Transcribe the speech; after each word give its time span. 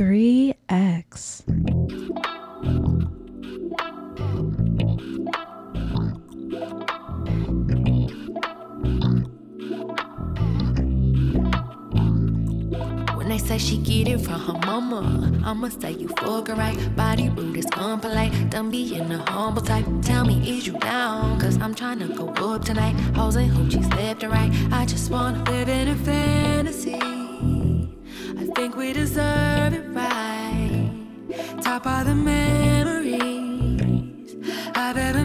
3X. 0.00 1.46
When 13.14 13.28
they 13.28 13.36
say 13.36 13.58
she 13.58 13.76
get 13.76 14.08
it 14.08 14.22
from 14.22 14.40
her 14.40 14.58
mama, 14.64 15.38
I'ma 15.44 15.68
say 15.68 15.92
you 15.92 16.08
fucking 16.08 16.56
right. 16.56 16.96
Body 16.96 17.28
rude 17.28 17.58
is 17.58 17.66
unpolite. 17.66 18.48
Done 18.48 18.70
be 18.70 18.94
in 18.94 19.12
a 19.12 19.18
humble 19.30 19.60
type. 19.60 19.84
Tell 20.00 20.24
me, 20.24 20.40
is 20.48 20.66
you 20.66 20.78
down? 20.78 21.38
Cause 21.38 21.58
I'm 21.60 21.74
trying 21.74 21.98
to 21.98 22.08
go 22.08 22.28
up 22.28 22.64
tonight. 22.64 22.98
Hoes 23.14 23.36
and 23.36 23.52
hoochies 23.52 23.94
left 23.94 24.22
and 24.22 24.32
right. 24.32 24.50
I 24.72 24.86
just 24.86 25.10
wanna 25.10 25.44
live 25.44 25.68
in 25.68 25.88
a 25.88 25.94
fantasy. 25.96 27.09
Think 28.70 28.82
we 28.82 28.92
deserve 28.92 29.72
it 29.72 29.84
right. 29.88 30.92
Top 31.60 31.84
of 31.88 32.06
the 32.06 32.14
memories 32.14 33.16
I've 34.76 34.96
ever 34.96 35.24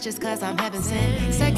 Just 0.00 0.22
cause 0.22 0.42
I'm 0.42 0.56
heaven 0.56 0.82
sent. 0.82 1.34
Sex 1.34 1.49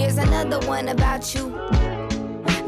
Here's 0.00 0.16
another 0.16 0.66
one 0.66 0.88
about 0.88 1.34
you. 1.34 1.50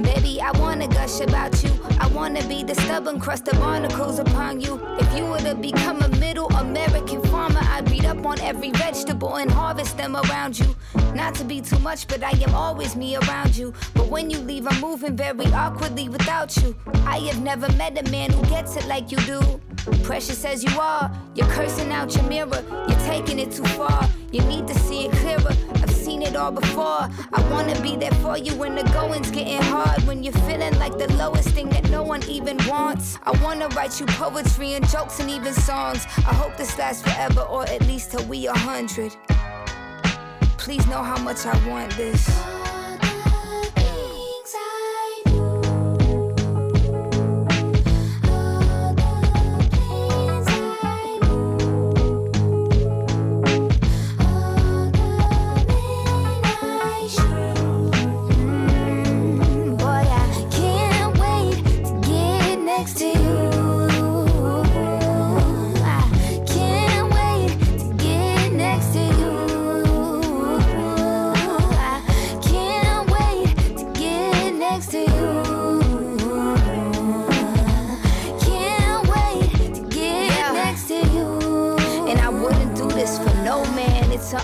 Baby, 0.02 0.42
I 0.42 0.50
wanna 0.58 0.86
gush 0.86 1.18
about 1.20 1.64
you. 1.64 1.72
I 1.98 2.06
wanna 2.08 2.46
be 2.46 2.62
the 2.62 2.74
stubborn 2.74 3.18
crust 3.18 3.48
of 3.48 3.58
barnacles 3.58 4.18
upon 4.18 4.60
you. 4.60 4.78
If 5.00 5.16
you 5.16 5.24
were 5.24 5.38
to 5.38 5.54
become 5.54 6.02
a 6.02 6.10
middle 6.18 6.48
American 6.48 7.22
farmer, 7.22 7.60
I'd 7.62 7.86
beat 7.86 8.04
up 8.04 8.26
on 8.26 8.38
every 8.42 8.70
vegetable 8.72 9.36
and 9.36 9.50
harvest 9.50 9.96
them 9.96 10.14
around 10.14 10.58
you. 10.58 10.76
Not 11.14 11.34
to 11.36 11.44
be 11.44 11.62
too 11.62 11.78
much, 11.78 12.06
but 12.06 12.22
I 12.22 12.32
am 12.32 12.54
always 12.54 12.96
me 12.96 13.16
around 13.16 13.56
you. 13.56 13.72
But 13.94 14.08
when 14.08 14.28
you 14.28 14.36
leave, 14.36 14.66
I'm 14.66 14.78
moving 14.82 15.16
very 15.16 15.46
awkwardly 15.54 16.10
without 16.10 16.54
you. 16.58 16.76
I 17.06 17.16
have 17.28 17.40
never 17.40 17.72
met 17.72 17.96
a 17.96 18.10
man 18.10 18.30
who 18.30 18.44
gets 18.50 18.76
it 18.76 18.86
like 18.88 19.10
you 19.10 19.16
do. 19.18 19.40
Precious 20.02 20.44
as 20.44 20.62
you 20.62 20.78
are, 20.78 21.10
you're 21.34 21.48
cursing 21.48 21.92
out 21.92 22.14
your 22.14 22.24
mirror. 22.24 22.62
You're 22.88 23.04
taking 23.06 23.38
it 23.38 23.52
too 23.52 23.64
far. 23.78 24.06
You 24.30 24.42
need 24.42 24.68
to 24.68 24.74
see 24.80 25.06
it 25.06 25.12
clearer. 25.12 25.56
It 26.22 26.36
all 26.36 26.52
before. 26.52 27.08
I 27.32 27.48
wanna 27.50 27.78
be 27.82 27.96
there 27.96 28.12
for 28.22 28.38
you 28.38 28.54
when 28.54 28.76
the 28.76 28.84
going's 28.84 29.30
getting 29.32 29.60
hard. 29.60 30.02
When 30.04 30.22
you're 30.22 30.32
feeling 30.48 30.78
like 30.78 30.96
the 30.96 31.12
lowest 31.14 31.48
thing 31.48 31.68
that 31.70 31.90
no 31.90 32.04
one 32.04 32.22
even 32.28 32.58
wants. 32.68 33.18
I 33.24 33.32
wanna 33.42 33.66
write 33.70 33.98
you 33.98 34.06
poetry 34.06 34.74
and 34.74 34.88
jokes 34.88 35.18
and 35.18 35.28
even 35.28 35.52
songs. 35.52 36.06
I 36.18 36.32
hope 36.34 36.56
this 36.56 36.78
lasts 36.78 37.02
forever 37.02 37.40
or 37.40 37.64
at 37.64 37.82
least 37.88 38.12
till 38.12 38.24
we 38.26 38.46
a 38.46 38.52
hundred. 38.52 39.16
Please 40.58 40.86
know 40.86 41.02
how 41.02 41.20
much 41.22 41.44
I 41.44 41.68
want 41.68 41.90
this. 41.96 42.61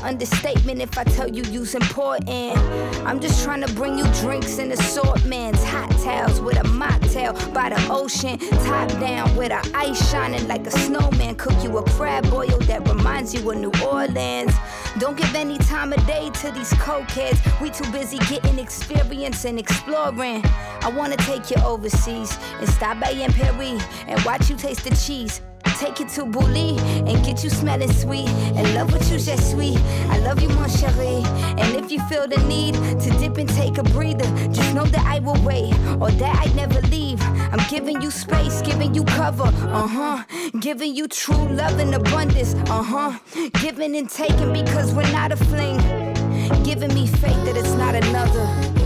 Understatement 0.08 0.80
if 0.80 0.96
I 0.96 1.04
tell 1.04 1.28
you 1.28 1.42
you's 1.44 1.74
important. 1.74 2.56
I'm 3.06 3.20
just 3.20 3.44
trying 3.44 3.60
to 3.60 3.72
bring 3.74 3.98
you 3.98 4.04
drinks 4.22 4.58
and 4.58 4.72
assortments. 4.72 5.62
Hot 5.64 5.90
towels 6.02 6.40
with 6.40 6.56
a 6.56 6.64
mocktail 6.64 7.32
by 7.52 7.68
the 7.68 7.86
ocean. 7.90 8.38
Top 8.64 8.88
down 9.00 9.36
with 9.36 9.52
a 9.52 9.60
ice 9.74 10.10
shining 10.10 10.48
like 10.48 10.66
a 10.66 10.70
snowman. 10.70 11.34
Cook 11.34 11.62
you 11.62 11.76
a 11.76 11.82
crab 11.90 12.28
boil 12.30 12.58
that 12.60 12.88
reminds 12.88 13.34
you 13.34 13.50
of 13.50 13.58
New 13.58 13.72
Orleans. 13.84 14.54
Don't 14.98 15.16
give 15.16 15.34
any 15.34 15.58
time 15.58 15.92
of 15.92 16.04
day 16.06 16.30
to 16.30 16.50
these 16.52 16.72
cokeheads. 16.72 17.38
We 17.60 17.68
too 17.70 17.90
busy 17.92 18.18
getting 18.30 18.58
experience 18.58 19.44
and 19.44 19.58
exploring. 19.58 20.42
I 20.80 20.90
wanna 20.96 21.18
take 21.18 21.50
you 21.50 21.62
overseas 21.62 22.38
and 22.58 22.68
stop 22.68 22.98
by 22.98 23.10
in 23.10 23.32
Paris 23.32 23.82
and 24.06 24.24
watch 24.24 24.48
you 24.48 24.56
taste 24.56 24.84
the 24.84 24.96
cheese. 24.96 25.42
Take 25.76 26.00
you 26.00 26.06
to 26.06 26.24
Buly 26.24 26.78
and 27.08 27.24
get 27.24 27.44
you 27.44 27.50
smelling 27.50 27.92
sweet. 27.92 28.28
And 28.28 28.74
love 28.74 28.92
what 28.92 29.02
you 29.10 29.18
just 29.18 29.50
sweet. 29.50 29.78
I 30.08 30.18
love 30.18 30.40
you, 30.40 30.48
mon 30.48 30.68
chéri. 30.68 31.24
And 31.58 31.76
if 31.76 31.90
you 31.90 32.00
feel 32.08 32.26
the 32.26 32.38
need 32.48 32.74
to 32.74 33.10
dip 33.18 33.36
and 33.38 33.48
take 33.48 33.78
a 33.78 33.82
breather, 33.82 34.28
just 34.48 34.74
know 34.74 34.84
that 34.84 35.04
I 35.06 35.18
will 35.20 35.40
wait 35.42 35.74
or 36.00 36.10
that 36.10 36.46
I 36.46 36.52
never 36.54 36.80
leave. 36.88 37.20
I'm 37.52 37.64
giving 37.68 38.00
you 38.02 38.10
space, 38.10 38.62
giving 38.62 38.94
you 38.94 39.04
cover, 39.04 39.44
uh 39.44 39.86
huh. 39.86 40.24
Giving 40.60 40.94
you 40.94 41.08
true 41.08 41.48
love 41.48 41.78
and 41.78 41.94
abundance, 41.94 42.54
uh 42.70 42.82
huh. 42.82 43.18
Giving 43.60 43.96
and 43.96 44.08
taking 44.08 44.52
because 44.52 44.94
we're 44.94 45.10
not 45.12 45.32
a 45.32 45.36
fling. 45.36 45.78
Giving 46.64 46.94
me 46.94 47.06
faith 47.06 47.44
that 47.44 47.56
it's 47.56 47.74
not 47.74 47.94
another. 47.94 48.77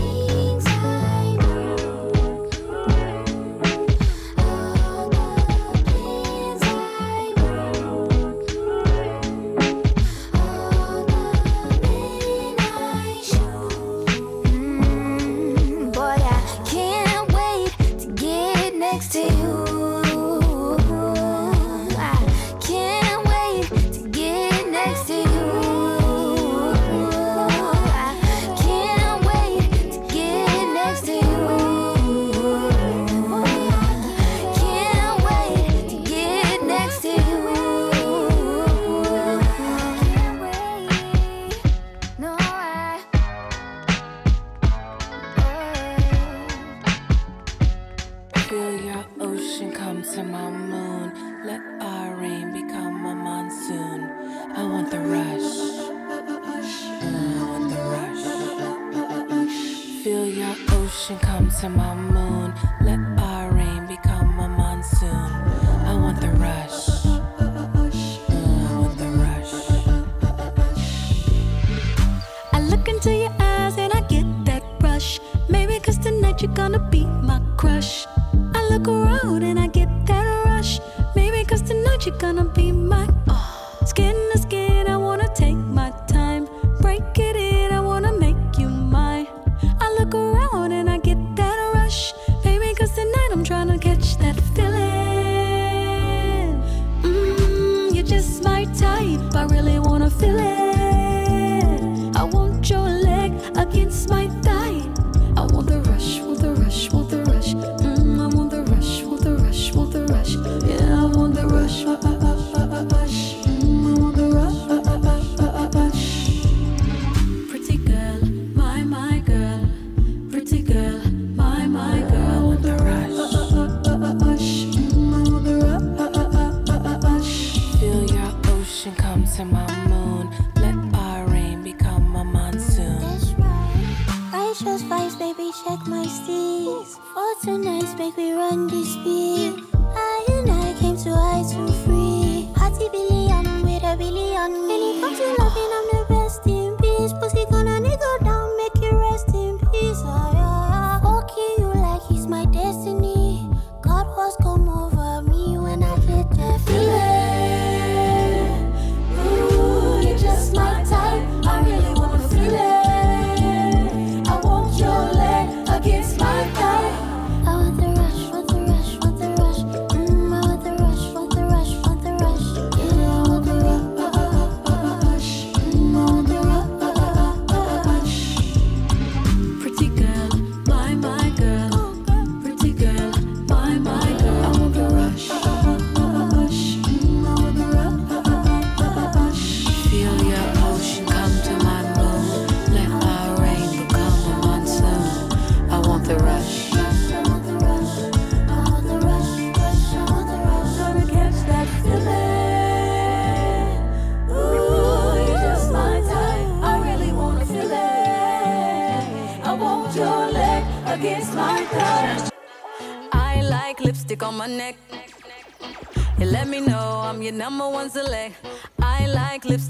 On 214.33 214.37
my 214.39 214.47
neck. 214.47 214.75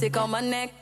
Hands 0.10 0.73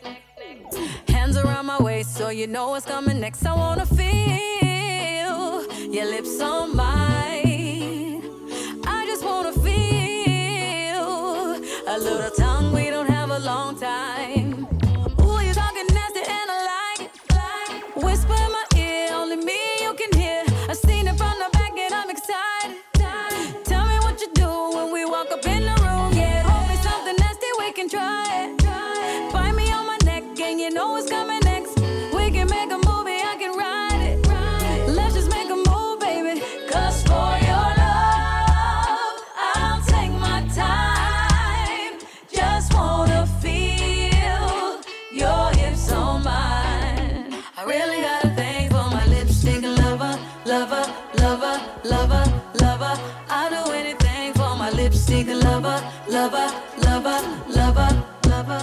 lover, 56.21 56.49
lover, 56.85 57.21
lover, 57.49 57.91
lover. 58.29 58.61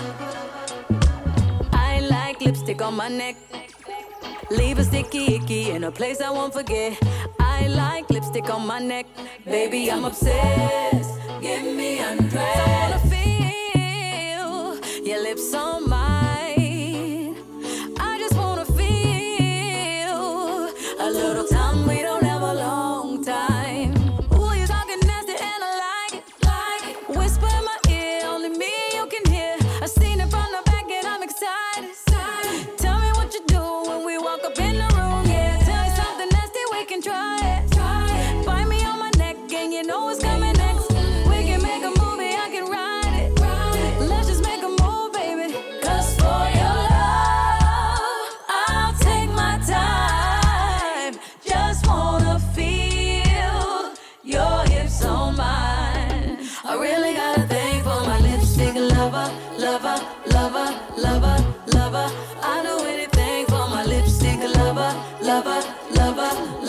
I 1.73 1.99
like 2.09 2.41
lipstick 2.41 2.81
on 2.81 2.95
my 2.95 3.09
neck. 3.09 3.35
Leave 4.51 4.79
a 4.79 4.85
sticky 4.85 5.35
icky 5.35 5.71
in 5.71 5.83
a 5.83 5.91
place 5.91 6.21
I 6.21 6.31
won't 6.31 6.55
forget. 6.55 6.97
I 7.41 7.67
like 7.67 8.09
lipstick 8.11 8.49
on 8.49 8.65
my 8.65 8.79
neck. 8.79 9.07
Baby, 9.45 9.91
I'm 9.91 10.05
obsessed. 10.05 11.19
Give 11.41 11.65
me 11.65 11.99
undressed. 11.99 12.61
I 12.63 12.75
wanna 12.79 13.01
feel 13.13 14.47
your 15.05 15.21
lips 15.21 15.53
on 15.53 15.89
mine. 15.89 16.38
Lover, 65.29 65.63
lover, 65.95 66.68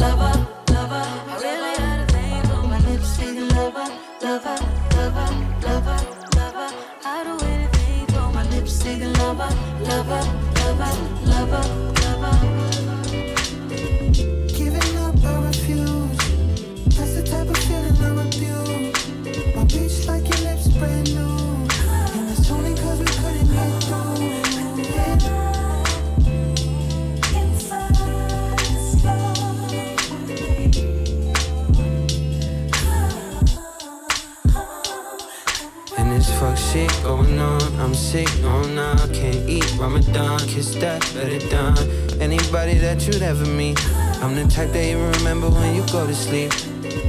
I'm 37.90 37.96
sick, 37.96 38.30
oh 38.44 38.62
nah, 38.76 38.96
can't 39.08 39.50
eat 39.50 39.66
Ramadan, 39.80 40.38
kiss 40.42 40.76
that, 40.76 41.02
better 41.16 41.40
done. 41.50 41.76
Anybody 42.22 42.76
that 42.76 43.08
you'd 43.08 43.24
ever 43.24 43.48
meet, 43.48 43.84
I'm 44.22 44.36
the 44.36 44.46
type 44.48 44.72
that 44.74 44.86
you 44.92 45.00
remember 45.00 45.50
when 45.50 45.74
you 45.74 45.84
go 45.88 46.06
to 46.06 46.14
sleep. 46.14 46.52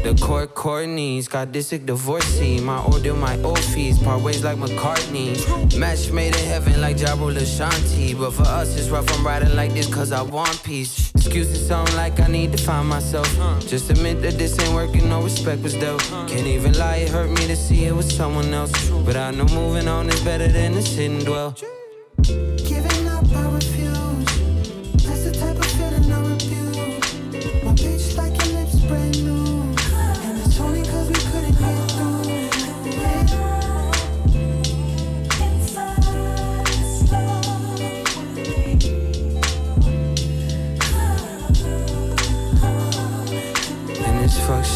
The 0.03 0.15
court 0.19 0.55
Courtney's 0.55 1.29
got 1.29 1.53
this 1.53 1.69
sick 1.69 1.85
divorcee. 1.85 2.59
My 2.61 2.83
order, 2.85 3.13
my 3.13 3.37
old 3.43 3.59
fees, 3.59 3.99
part 3.99 4.23
ways 4.23 4.43
like 4.43 4.57
McCartney. 4.57 5.37
Match 5.79 6.11
made 6.11 6.35
in 6.35 6.45
heaven 6.47 6.81
like 6.81 6.99
Ja 6.99 7.15
Rule 7.15 7.37
Ashanti. 7.37 8.15
But 8.15 8.33
for 8.33 8.43
us, 8.43 8.77
it's 8.77 8.89
rough, 8.89 9.07
I'm 9.13 9.27
riding 9.27 9.55
like 9.55 9.73
this 9.75 9.93
cause 9.93 10.11
I 10.11 10.23
want 10.23 10.63
peace. 10.65 11.13
Excuses 11.15 11.67
sound 11.67 11.95
like 11.95 12.19
I 12.19 12.29
need 12.29 12.51
to 12.53 12.59
find 12.59 12.89
myself. 12.89 13.29
Just 13.69 13.91
admit 13.91 14.23
that 14.23 14.39
this 14.39 14.59
ain't 14.59 14.75
working, 14.75 15.09
no 15.09 15.23
respect 15.23 15.63
was 15.63 15.75
dealt. 15.75 16.03
Can't 16.29 16.47
even 16.47 16.73
lie, 16.79 16.97
it 16.97 17.11
hurt 17.11 17.29
me 17.29 17.47
to 17.47 17.57
see 17.57 17.85
it 17.85 17.95
was 17.95 18.09
someone 18.09 18.55
else. 18.55 18.73
But 19.05 19.17
I 19.17 19.31
know 19.33 19.45
moving 19.47 19.87
on 19.87 20.09
is 20.09 20.21
better 20.23 20.49
than 20.49 20.73
to 20.73 20.83
sit 20.83 21.11
and 21.11 21.25
dwell. 21.25 21.55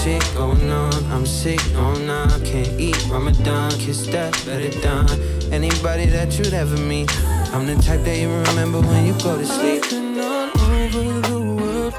Shit 0.05 0.35
going 0.35 0.71
on, 0.71 0.93
I'm 1.11 1.25
sick, 1.25 1.61
oh 1.77 1.95
nah, 2.07 2.29
can't 2.45 2.79
eat 2.79 2.99
Ramadan, 3.09 3.71
kiss 3.71 4.07
that, 4.09 4.33
better 4.45 4.69
done. 4.83 5.09
Anybody 5.51 6.05
that 6.07 6.39
you'd 6.39 6.53
ever 6.53 6.77
meet, 6.77 7.11
I'm 7.55 7.65
the 7.67 7.77
type 7.77 8.03
that 8.05 8.19
you 8.19 8.29
remember 8.29 8.81
when 8.83 9.07
you 9.07 9.15
go 9.15 9.39
to 9.39 9.47
sleep. 9.47 9.83
All 10.21 10.51
over 10.73 11.21
the 11.29 11.41
world. 11.59 11.95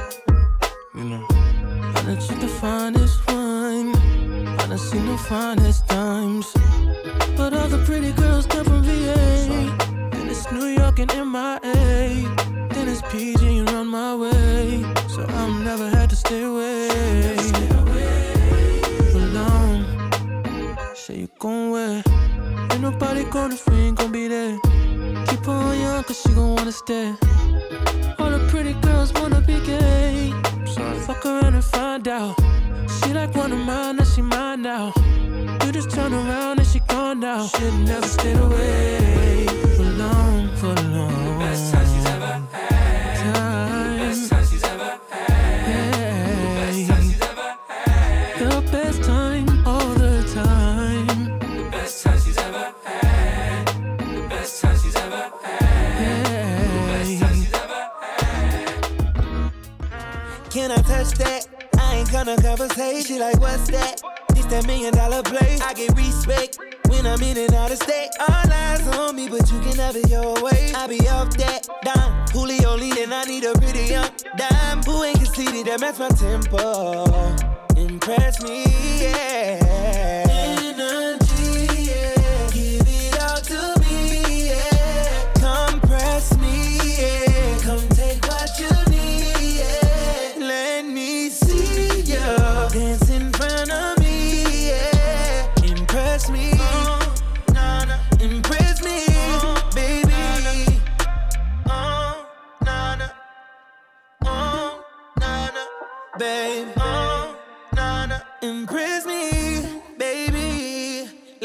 You 0.93 1.03
know, 1.03 1.25
I 1.95 2.03
done 2.05 2.19
took 2.19 2.39
the 2.39 2.47
finest 2.47 3.27
wine. 3.27 3.95
I 4.59 4.67
done 4.67 4.77
seen 4.77 5.07
the 5.07 5.17
finest 5.17 5.88
times. 5.88 6.53
But 7.35 7.55
all 7.55 7.67
the 7.67 7.81
pretty 7.88 8.12
girls 8.12 8.45
come 8.45 8.65
from 8.65 8.83
VA. 8.83 9.15
Then 10.12 10.27
it's 10.29 10.51
New 10.51 10.67
York 10.79 11.00
and 11.00 11.12
MIA. 11.33 12.29
Then 12.69 12.88
it's 12.88 13.01
PG 13.12 13.41
and 13.57 13.71
run 13.71 13.88
my 13.88 14.13
way. 14.15 14.85
So 15.07 15.25
I'm 15.39 15.63
never 15.63 15.89
had 15.89 16.12
to 16.12 16.15
stay 16.15 16.43
away. 16.43 17.25
Gon' 21.46 21.70
where? 21.70 22.04
Ain't 22.72 22.82
nobody 22.82 23.24
gonna 23.25 23.56
free, 23.56 23.88
ain't 23.88 23.98
gon' 24.00 24.12
be 24.12 24.28
there. 24.28 24.58
Keep 25.28 25.48
on 25.48 25.80
young, 25.80 26.04
cause 26.04 26.20
she 26.22 26.30
gon' 26.30 26.56
wanna 26.56 26.72
stay. 26.72 27.14
All 28.18 28.32
the 28.32 28.42
pretty 28.50 28.74
girls 28.86 29.14
wanna 29.14 29.42
be 29.42 29.58
gay. 29.64 30.34
Fuck 31.06 31.24
around 31.25 31.54
and 31.54 31.64
find 31.64 32.08
out. 32.08 32.34
She 32.98 33.14
like 33.14 33.36
one 33.36 33.52
of 33.52 33.60
mine, 33.60 33.98
now 33.98 34.06
she 34.06 34.22
mine 34.24 34.64
now. 34.64 34.92
You 35.64 35.72
just 35.72 35.92
turn 35.92 36.14
around 36.14 36.58
and 36.58 36.68
she 36.68 36.80
gone 36.80 37.20
now. 37.20 37.46
She 37.46 37.66
never 37.92 38.08
stayed 38.08 38.40
away 38.40 39.46
for 39.78 39.90
long, 40.02 40.50
for 40.58 40.74
long. 40.96 41.25
Ain't 62.27 62.41
gonna. 62.41 63.01
She 63.03 63.20
like, 63.20 63.39
what's 63.39 63.67
that? 63.70 64.01
This 64.29 64.46
that 64.46 64.65
million 64.65 64.94
dollar 64.94 65.22
play. 65.22 65.60
I 65.62 65.74
get 65.75 65.96
respect 65.96 66.58
when 66.88 67.05
I'm 67.05 67.22
in 67.22 67.38
and 67.38 67.53
out 67.53 67.72
of 67.72 67.77
state. 67.77 68.10
All 68.20 68.51
eyes 68.51 68.88
on 68.98 69.15
me, 69.15 69.29
but 69.29 69.51
you 69.51 69.60
can 69.60 69.75
have 69.77 69.96
it 69.96 70.10
your 70.10 70.34
way. 70.41 70.72
I 70.74 70.88
be 70.88 71.08
off 71.08 71.38
that 71.38 71.67
dime. 71.84 72.27
Julio 72.29 72.75
lean 72.77 73.13
I 73.13 73.25
need 73.25 73.44
a 73.44 73.53
pretty 73.53 73.91
young 73.91 74.10
dime. 74.38 74.82
Who 74.84 75.03
ain't 75.03 75.17
conceited 75.17 75.67
that 75.67 75.79
match 75.79 76.00
my 76.00 76.10
tempo. 76.10 77.05
Impress 77.79 78.41
me, 78.41 78.63
yeah. 79.03 80.25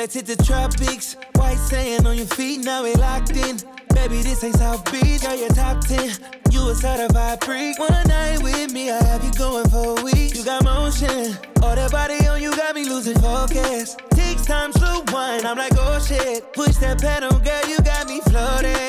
Let's 0.01 0.15
hit 0.15 0.25
the 0.25 0.43
tropics. 0.43 1.15
White 1.35 1.59
sand 1.59 2.07
on 2.07 2.17
your 2.17 2.25
feet, 2.29 2.65
now 2.65 2.83
we 2.85 2.95
locked 2.95 3.37
in. 3.37 3.59
Baby, 3.95 4.23
this 4.23 4.43
ain't 4.43 4.57
South 4.57 4.91
Beach, 4.91 5.21
girl, 5.21 5.37
you're 5.37 5.51
top 5.51 5.85
10. 5.85 6.17
You 6.51 6.71
a 6.71 6.75
certified 6.75 7.45
freak. 7.45 7.79
One 7.79 8.09
night 8.09 8.43
with 8.43 8.73
me, 8.73 8.91
I 8.91 9.05
have 9.05 9.23
you 9.23 9.31
going 9.33 9.69
for 9.69 10.03
weeks. 10.03 10.39
You 10.39 10.43
got 10.43 10.65
motion, 10.65 11.37
all 11.63 11.77
that 11.77 11.93
body 11.93 12.27
on 12.29 12.41
you 12.41 12.57
got 12.57 12.75
me 12.75 12.89
losing 12.89 13.19
focus. 13.19 13.95
Takes 14.13 14.47
time 14.47 14.73
to 14.73 15.03
wine, 15.13 15.45
I'm 15.45 15.59
like, 15.59 15.75
oh 15.77 15.99
shit. 16.01 16.51
Push 16.55 16.77
that 16.77 16.99
pedal, 16.99 17.39
girl, 17.39 17.69
you 17.69 17.77
got 17.83 18.09
me 18.09 18.23
floating. 18.23 18.81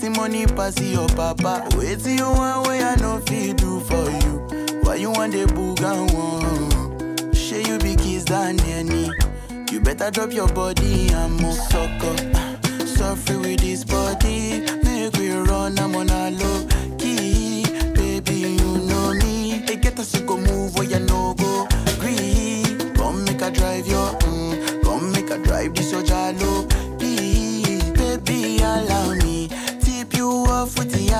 getting 0.00 0.16
money 0.16 0.46
pass 0.46 0.80
your 0.80 1.08
papa. 1.08 1.68
Wait 1.76 2.00
till 2.00 2.12
you 2.12 2.30
want 2.30 2.66
way 2.66 2.82
I 2.82 2.94
no 2.96 3.20
feel 3.20 3.54
do 3.54 3.80
for 3.80 4.10
you. 4.10 4.80
Why 4.82 4.94
you 4.96 5.10
want 5.10 5.32
the 5.32 5.44
boogan 5.46 6.12
one? 6.14 7.34
Share 7.34 7.60
you 7.60 7.78
be 7.78 7.96
kiss 7.96 8.24
than 8.24 8.60
any. 8.60 9.10
You 9.70 9.80
better 9.80 10.10
drop 10.10 10.32
your 10.32 10.48
body 10.48 11.08
and 11.12 11.40
move 11.40 11.54
suck 11.54 12.02
up. 12.02 12.86
Suffer 12.86 13.38
with 13.38 13.60
this 13.60 13.84
body, 13.84 14.60
make 14.82 15.16
we 15.16 15.30
run. 15.32 15.78
I'm 15.78 15.94
on 15.94 16.10
a 16.10 16.30
low 16.30 16.66
key, 16.98 17.64
baby. 17.94 18.56
You 18.58 18.78
know 18.88 19.14
me. 19.14 19.62
They 19.66 19.76
get 19.76 19.98
us 19.98 20.12
to 20.12 20.22
go 20.22 20.36
move 20.38 20.76
where 20.76 20.88
you 20.88 21.00
no 21.00 21.34
go. 21.34 21.68
Green. 21.98 22.39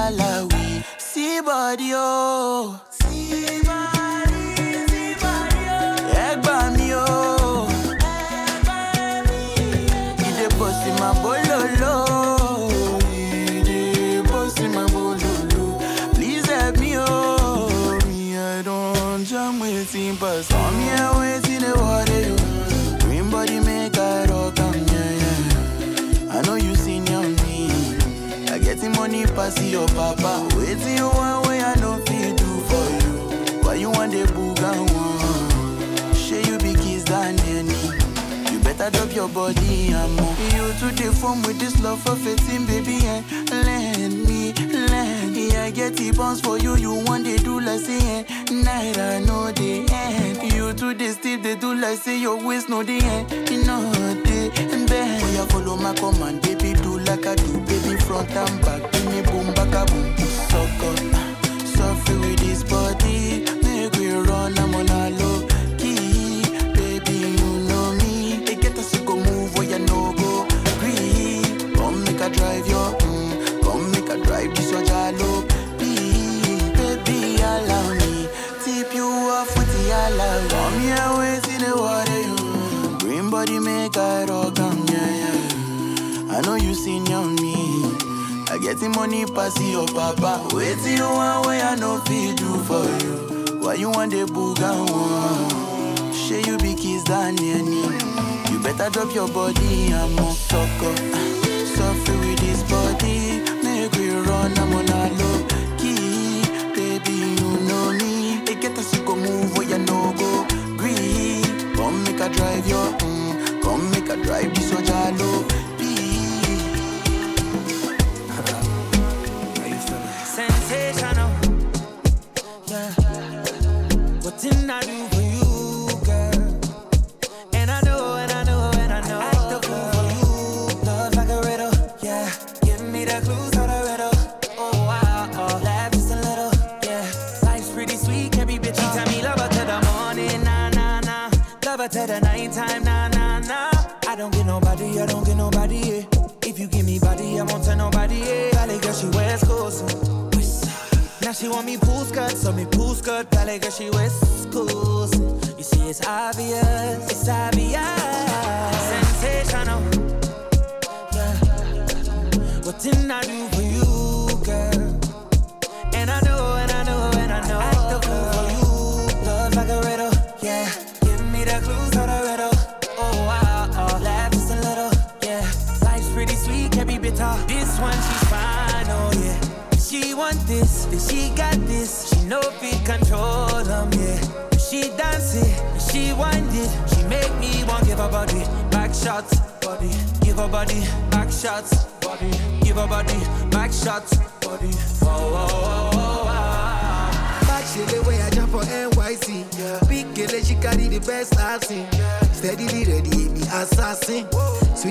Malawi, 0.01 0.83
see 0.97 1.41
oh. 1.93 2.90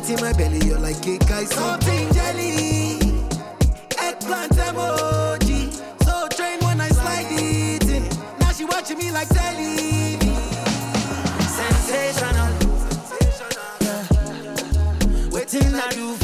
in 0.10 0.20
my 0.22 0.34
belly, 0.34 0.60
you're 0.66 0.80
like 0.80 1.06
a 1.06 1.18
guy. 1.20 1.44
Something 1.46 2.12
jelly, 2.14 3.00
eggplant 3.98 4.54
emoji. 4.54 5.72
So 6.04 6.28
trained 6.30 6.64
when 6.64 6.82
I 6.82 6.90
slide 6.90 7.28
it 7.30 7.84
in. 7.90 8.04
Now 8.40 8.52
she 8.52 8.66
watching 8.66 8.98
me 8.98 9.12
like 9.12 9.30
telly. 9.30 10.18
Sensational. 11.58 12.52
Yeah. 13.82 15.30
Waiting 15.32 15.76
I 15.76 15.90
do 15.92 16.19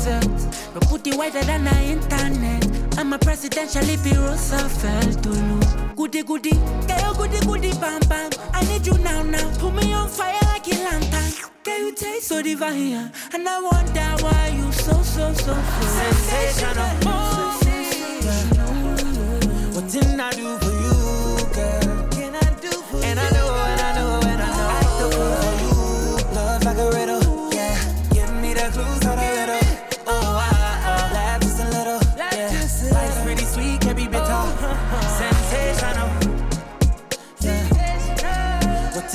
Roosevelt. 0.00 0.74
My 0.74 0.80
booty 0.88 1.16
wider 1.16 1.42
than 1.42 1.64
the 1.64 1.76
internet. 1.82 2.98
I'm 2.98 3.12
a 3.12 3.18
presidential 3.18 3.82
be 4.02 4.12
Roosevelt 4.12 5.16
oh 5.16 5.22
to 5.22 5.28
lose. 5.28 5.74
Goody 5.96 6.22
goody, 6.22 6.52
girl, 6.88 7.14
goody 7.14 7.40
goody, 7.46 7.72
bam 7.78 8.00
bam. 8.08 8.30
I 8.52 8.62
need 8.64 8.86
you 8.86 8.96
now 8.98 9.22
now. 9.22 9.50
Put 9.58 9.74
me 9.74 9.92
on 9.92 10.08
fire 10.08 10.38
like 10.44 10.66
a 10.68 10.76
lantern. 10.76 11.32
Can 11.64 11.86
you 11.86 11.92
taste 11.94 12.28
so 12.28 12.42
divine? 12.42 13.12
And 13.34 13.48
I 13.48 13.60
wonder 13.60 14.24
why 14.24 14.48
you 14.56 14.72
so 14.72 14.92
so 15.02 15.34
so 15.34 15.54
so 15.54 15.54
sensational. 15.84 16.90
sensational. 17.60 18.74
What 19.74 19.90
did 19.90 20.20
I 20.20 20.30
do? 20.32 20.69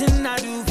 nothing 0.00 0.26
I 0.26 0.36
do 0.36 0.65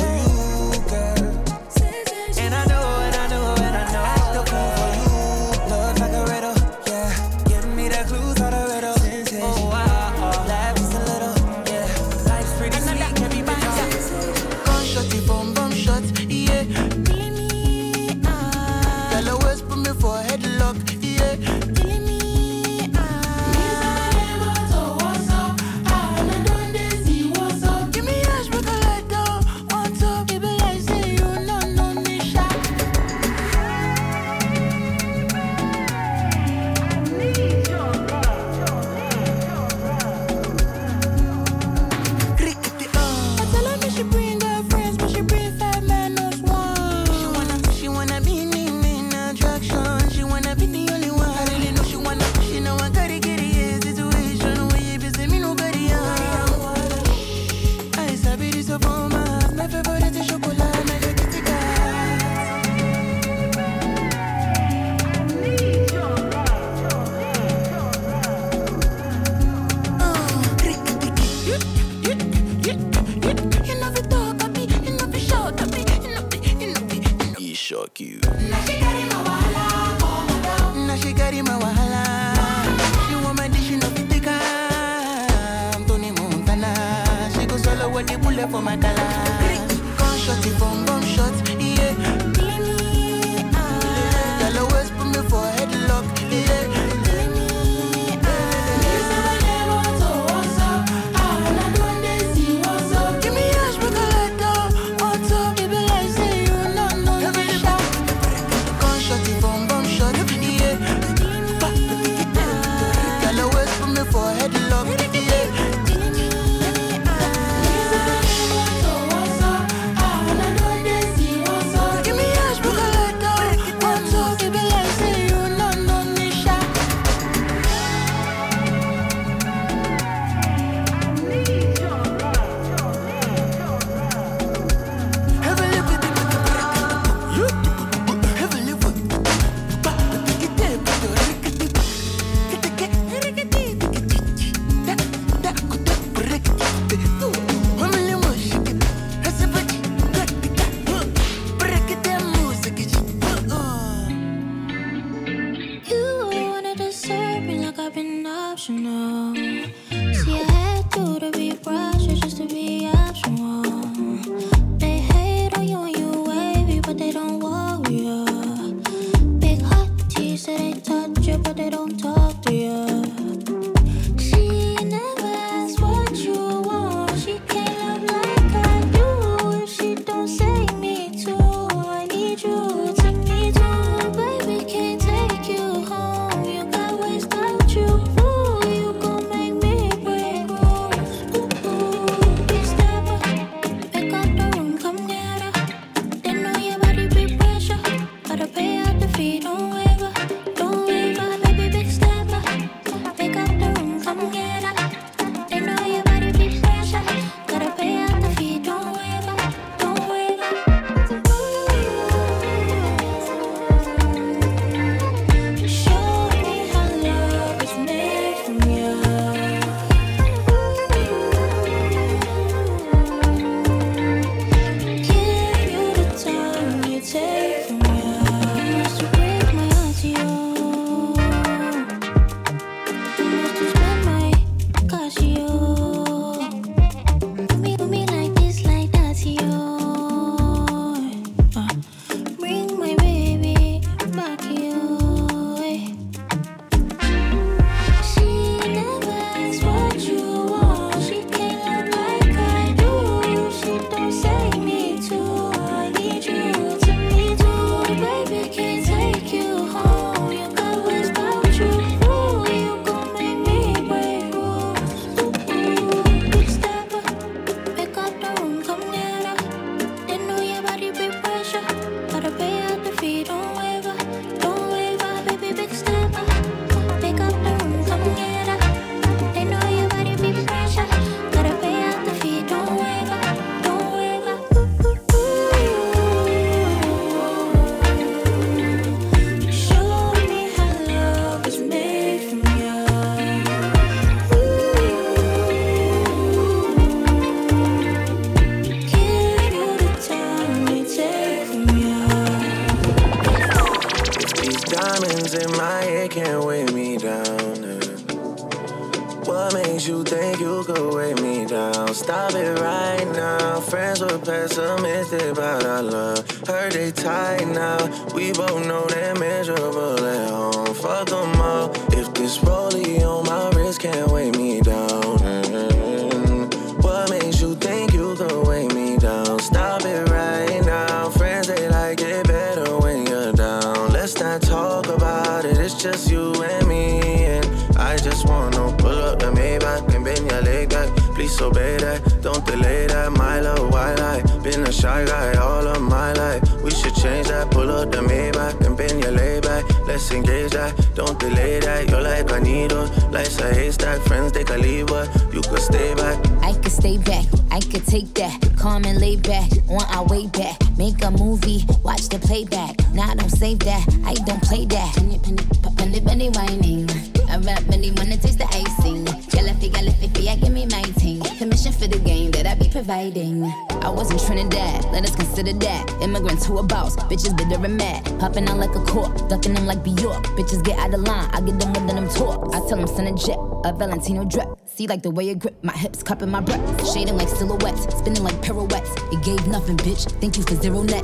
Been 345.05 345.13
guy 345.13 345.33
all 345.39 345.67
of 345.67 345.81
my 345.81 346.13
life. 346.13 346.41
We 346.63 346.71
should 346.71 346.95
change 346.95 347.27
that. 347.27 347.51
Pull 347.51 347.69
up 347.69 347.91
the 347.91 347.97
Maybach 347.97 348.65
and 348.65 348.75
bend 348.75 349.03
your 349.03 349.11
leg 349.11 349.43
back. 349.43 349.63
Let's 349.87 350.11
engage 350.11 350.51
that. 350.51 350.73
Don't 350.95 351.19
delay 351.19 351.59
that. 351.59 351.89
You're 351.89 352.01
like 352.01 352.31
a 352.31 352.39
needle. 352.39 352.85
Life's 353.11 353.39
a 353.39 353.53
haystack. 353.53 354.01
Friends, 354.01 354.31
they 354.31 354.43
can 354.43 354.61
leave, 354.61 354.87
but 354.87 355.07
you 355.33 355.41
could 355.41 355.59
stay 355.59 355.93
back. 355.95 356.17
I 356.41 356.53
could 356.53 356.71
stay 356.71 356.97
back, 356.97 357.25
I 357.51 357.59
could 357.59 357.85
take 357.85 358.13
that. 358.15 358.37
Calm 358.57 358.85
and 358.85 358.99
lay 358.99 359.15
back, 359.15 359.49
on 359.69 359.83
our 359.95 360.05
way 360.05 360.27
back. 360.27 360.57
Make 360.77 361.03
a 361.03 361.11
movie, 361.11 361.65
watch 361.83 362.09
the 362.09 362.19
playback. 362.19 362.75
Nah, 362.93 363.11
I 363.11 363.15
don't 363.15 363.29
save 363.29 363.59
that, 363.59 363.83
I 364.05 364.13
don't 364.13 364.41
play 364.43 364.65
that. 364.65 364.95
Penny, 364.95 365.19
penny, 365.19 365.37
p- 365.37 365.75
penny, 365.75 366.01
penny 366.01 366.29
whining. 366.29 366.89
I 367.29 367.37
rap 367.37 367.63
penny 367.65 367.91
wanna 367.91 368.17
taste 368.17 368.37
the 368.39 368.45
icing. 368.45 369.05
Galafi, 369.33 369.69
galafi, 369.71 370.23
yeah, 370.23 370.35
give 370.35 370.51
me 370.51 370.65
my 370.67 370.81
ting. 370.99 371.14
Permission 371.37 371.73
for 371.73 371.87
the 371.87 371.99
game 371.99 372.31
that 372.31 372.45
I 372.45 372.55
be 372.55 372.69
providing. 372.69 373.43
I 373.83 373.89
was 373.89 374.09
in 374.09 374.17
Trinidad, 374.17 374.85
let 374.93 375.03
us 375.03 375.13
consider 375.15 375.51
that. 375.51 375.89
Immigrants 376.01 376.45
who 376.45 376.57
a 376.59 376.63
boss, 376.63 376.95
bitches 376.95 377.35
bitter 377.35 377.61
and 377.63 377.77
mad. 377.77 378.05
Popping 378.19 378.47
out 378.47 378.57
like 378.57 378.73
a 378.73 378.79
cork, 378.85 379.27
ducking 379.27 379.53
them 379.53 379.65
like 379.65 379.83
Bjork. 379.83 380.23
Bitches 380.37 380.63
get 380.63 380.79
out 380.79 380.93
of 380.93 381.01
line, 381.01 381.29
I 381.33 381.41
get 381.41 381.59
them 381.59 381.73
than 381.73 381.87
them 381.87 382.07
talk. 382.07 382.55
I 382.55 382.59
tell 382.59 382.77
them 382.77 382.87
send 382.87 383.09
a 383.09 383.13
jet, 383.13 383.37
a 383.65 383.73
Valentino 383.73 384.23
drip. 384.23 384.47
See 384.65 384.87
like 384.87 385.01
the 385.01 385.11
way 385.11 385.29
it 385.29 385.39
grip, 385.39 385.61
my 385.61 385.73
hips 385.73 386.03
cupping 386.03 386.31
my 386.31 386.39
breath. 386.39 386.93
Shading 386.93 387.17
like 387.17 387.27
silhouettes, 387.27 387.81
spinning 387.97 388.23
like 388.23 388.41
pirouettes. 388.41 388.91
It 389.11 389.21
gave 389.23 389.45
nothing, 389.47 389.75
bitch. 389.75 390.09
Thank 390.21 390.37
you 390.37 390.43
for 390.43 390.55
zero 390.55 390.83
net. 390.83 391.03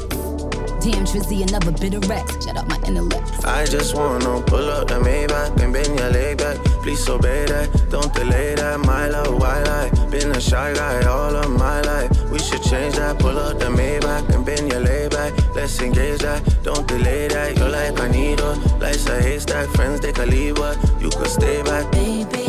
Damn, 0.81 1.05
Trizzy, 1.05 1.47
another 1.47 1.71
bit 1.71 1.93
of 1.93 2.09
Rex. 2.09 2.43
Shut 2.43 2.57
up 2.57 2.67
my 2.67 2.75
intellect. 2.87 3.45
I 3.45 3.65
just 3.65 3.95
wanna 3.95 4.41
pull 4.41 4.67
up 4.67 4.87
the 4.87 4.95
Maybach 4.95 5.61
and 5.61 5.71
bend 5.71 5.99
your 5.99 6.09
leg 6.09 6.39
back. 6.39 6.57
Please 6.81 7.07
obey 7.07 7.45
that, 7.45 7.69
don't 7.91 8.11
delay 8.15 8.55
that. 8.55 8.79
My 8.79 9.07
love, 9.07 9.39
why 9.39 9.61
lie? 9.61 9.89
Been 10.09 10.31
a 10.31 10.41
shy 10.41 10.73
guy 10.73 11.05
all 11.05 11.35
of 11.35 11.51
my 11.51 11.81
life. 11.81 12.09
We 12.31 12.39
should 12.39 12.63
change 12.63 12.95
that. 12.95 13.19
Pull 13.19 13.37
up 13.37 13.59
the 13.59 13.65
Maybach 13.65 14.27
and 14.33 14.43
bend 14.43 14.71
your 14.71 14.81
leg 14.81 15.11
back. 15.11 15.33
Let's 15.53 15.79
engage 15.81 16.21
that, 16.21 16.41
don't 16.63 16.87
delay 16.87 17.27
that. 17.27 17.57
You're 17.57 17.69
like 17.69 17.99
a 17.99 18.09
needle, 18.09 18.55
life's 18.79 19.07
a 19.07 19.21
haystack. 19.21 19.67
Friends 19.75 19.99
they 19.99 20.11
can 20.11 20.31
leave, 20.31 20.55
but 20.55 20.77
you 20.99 21.11
could 21.11 21.27
stay 21.27 21.61
back. 21.61 21.91
Baby, 21.91 22.40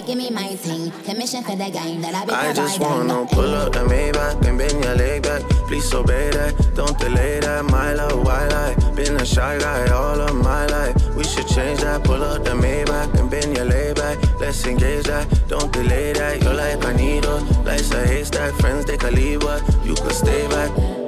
if 0.00 0.08
you, 0.08 0.14
girl, 0.14 0.24
if 0.24 0.26
you 0.26 0.30
happy, 0.30 0.30
give 0.30 0.30
me 0.30 0.30
my 0.30 0.56
thing. 0.56 0.90
Commission 1.04 1.42
for 1.42 1.56
the 1.56 1.70
game 1.70 2.00
that 2.02 2.14
I 2.14 2.24
be 2.24 2.32
I 2.32 2.52
just 2.52 2.80
wanna 2.80 3.26
pull 3.26 3.54
up 3.54 3.72
the 3.72 3.80
Maybach 3.80 4.46
and 4.46 4.58
bend 4.58 4.84
your 4.84 4.94
leg 4.94 5.22
back. 5.22 5.42
Please 5.66 5.92
obey 5.94 6.30
that, 6.30 6.74
don't 6.74 6.98
delay 6.98 7.40
that. 7.40 7.64
My 7.66 7.92
love, 7.92 8.24
why 8.24 8.48
lie? 8.48 8.74
Been 8.94 9.16
a 9.16 9.24
shy 9.24 9.58
guy 9.58 9.90
all 9.90 10.20
of 10.20 10.34
my 10.34 10.66
life. 10.66 10.96
We 11.14 11.24
should 11.24 11.48
change 11.48 11.80
that. 11.80 12.04
Pull 12.04 12.22
up 12.22 12.44
the 12.44 12.50
Maybach 12.50 13.18
and 13.18 13.30
bend 13.30 13.56
your 13.56 13.66
leg 13.66 13.96
back. 13.96 14.18
Let's 14.40 14.66
engage 14.66 15.06
that, 15.06 15.26
don't 15.48 15.72
delay 15.72 16.12
that. 16.12 16.42
You're 16.42 16.54
like 16.54 16.84
a 16.84 16.92
needle, 16.94 17.40
life's 17.64 17.92
a 17.92 18.06
haystack. 18.06 18.54
Friends 18.54 18.84
they 18.86 18.96
can 18.96 19.14
leave, 19.14 19.40
but 19.40 19.62
you 19.84 19.94
could 19.94 20.12
stay 20.12 20.46
back. 20.48 20.99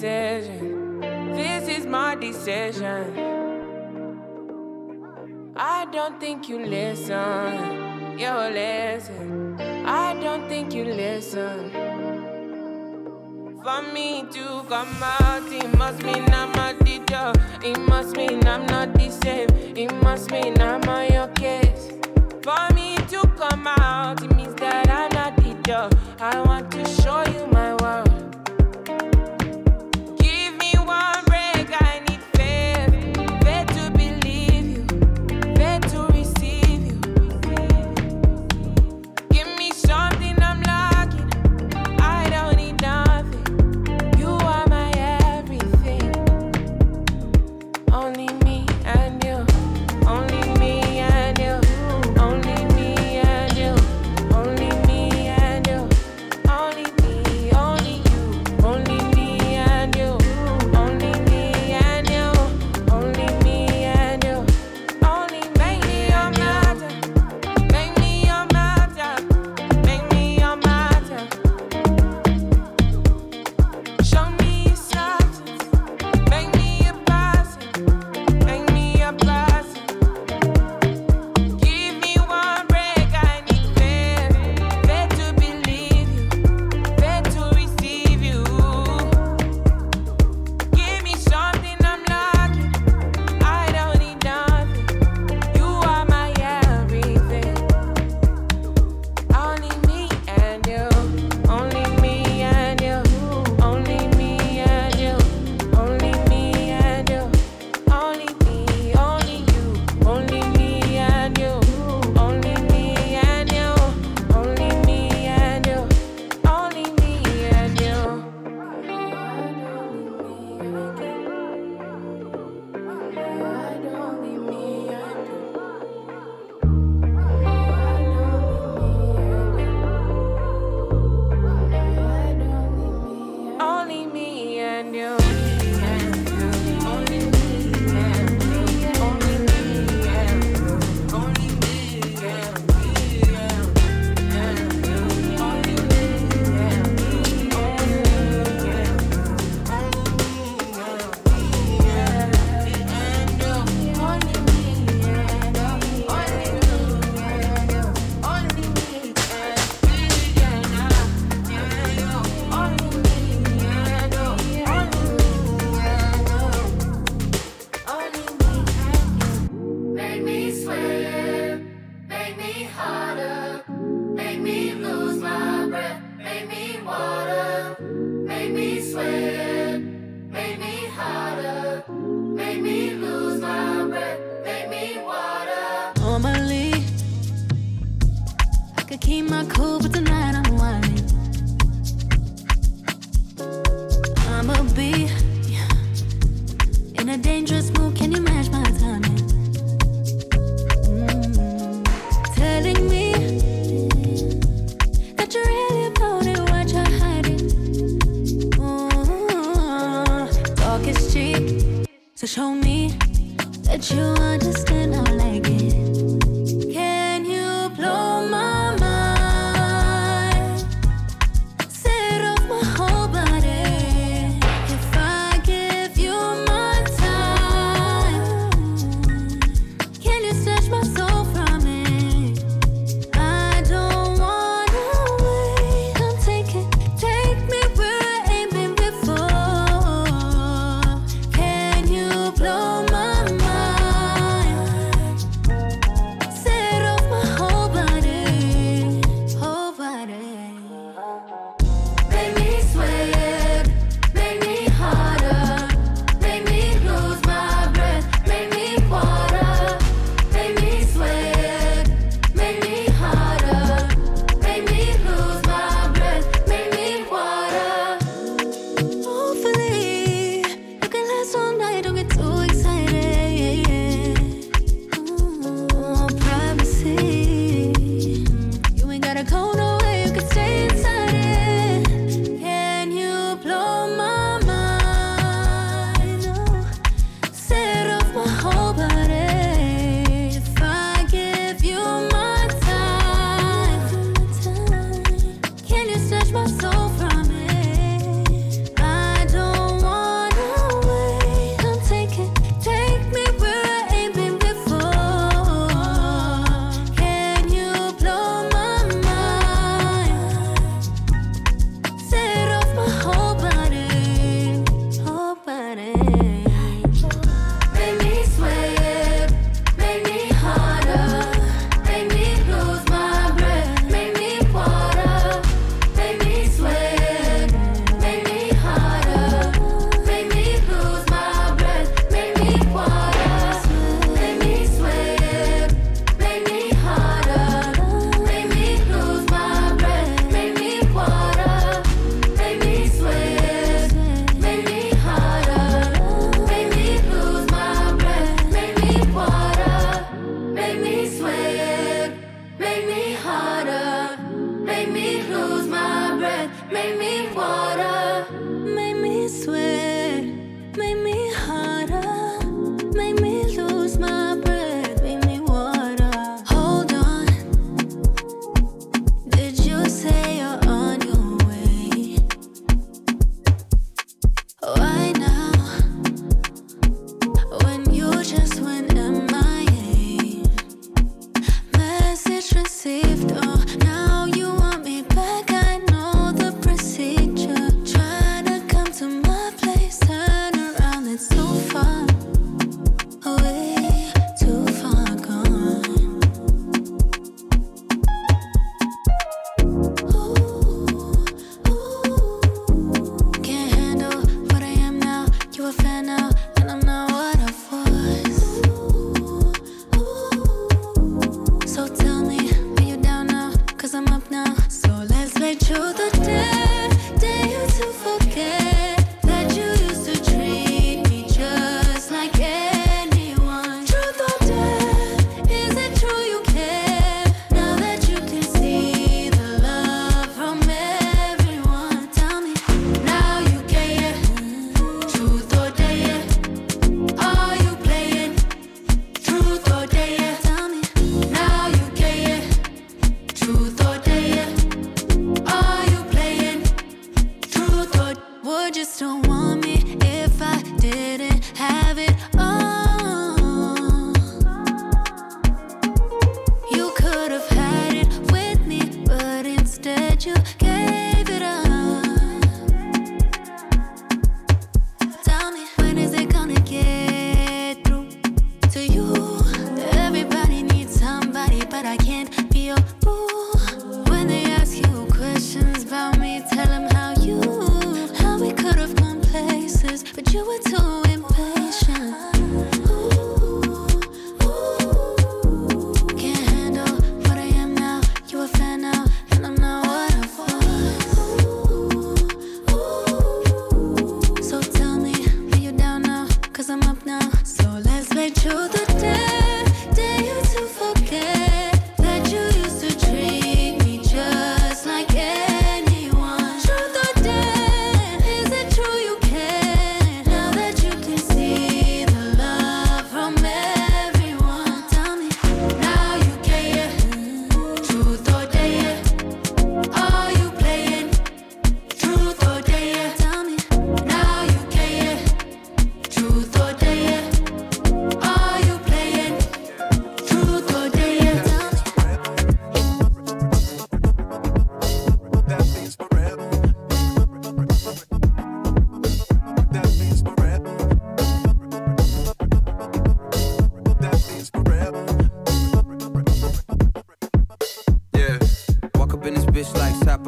Decision. 0.00 1.00
This 1.34 1.68
is 1.68 1.84
my 1.84 2.14
decision. 2.14 3.04
I 5.54 5.86
don't 5.92 6.18
think 6.18 6.48
you 6.48 6.64
listen. 6.64 8.18
You 8.18 8.32
listen. 8.32 9.60
I 9.84 10.14
don't 10.22 10.48
think 10.48 10.72
you 10.72 10.84
listen. 10.84 11.70
For 13.62 13.82
me 13.92 14.24
to 14.32 14.64
come 14.70 15.02
out, 15.02 15.52
it 15.52 15.76
must 15.76 16.02
mean 16.02 16.32
I'm 16.32 16.54
a 16.54 16.72
teacher. 16.82 17.32
It 17.62 17.78
must 17.80 18.16
mean 18.16 18.46
I'm 18.46 18.64
not 18.66 18.94
the 18.94 19.10
same. 19.10 19.50
It 19.76 19.92
must 20.02 20.30
mean 20.30 20.58
I'm 20.62 20.88
on 20.88 21.12
your 21.12 21.28
case. 21.28 21.92
For 22.42 22.74
me 22.74 22.96
to 22.96 23.20
come 23.36 23.66
out, 23.66 24.29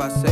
I 0.03 0.09
say 0.09 0.32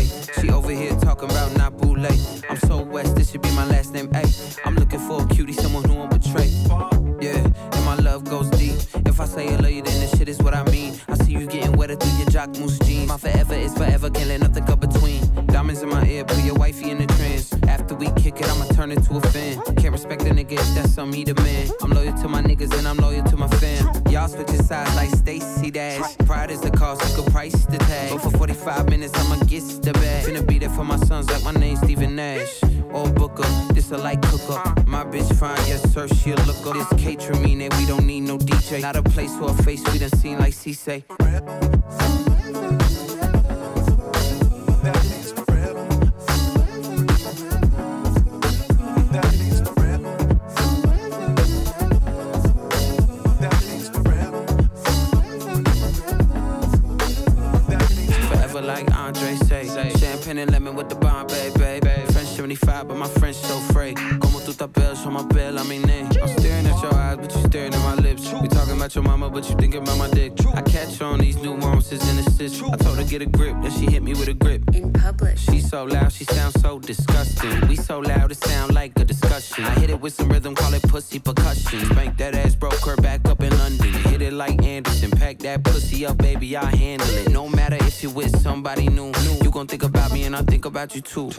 broke 82.71 82.97
her 82.97 83.03
back 83.03 83.27
up 83.29 83.43
in 83.43 83.51
London. 83.59 83.93
Hit 84.11 84.23
it 84.23 84.33
like 84.33 84.63
Anderson. 84.65 85.11
Pack 85.11 85.39
that 85.39 85.65
pussy 85.65 86.07
up, 86.07 86.19
baby, 86.19 86.57
I 86.57 86.65
handle 86.65 87.09
it. 87.09 87.31
No 87.31 87.49
matter 87.49 87.77
if 87.81 88.03
you 88.03 88.11
with 88.11 88.39
somebody 88.41 88.89
new, 88.89 89.13
you 89.43 89.51
gon' 89.51 89.67
think 89.67 89.83
about 89.83 90.13
me 90.13 90.25
and 90.25 90.37
I 90.37 90.43
think 90.43 90.65
about 90.65 90.95
you 90.95 91.03
too. 91.03 91.31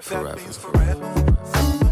Forever. 0.00 0.36
Forever. 0.36 1.91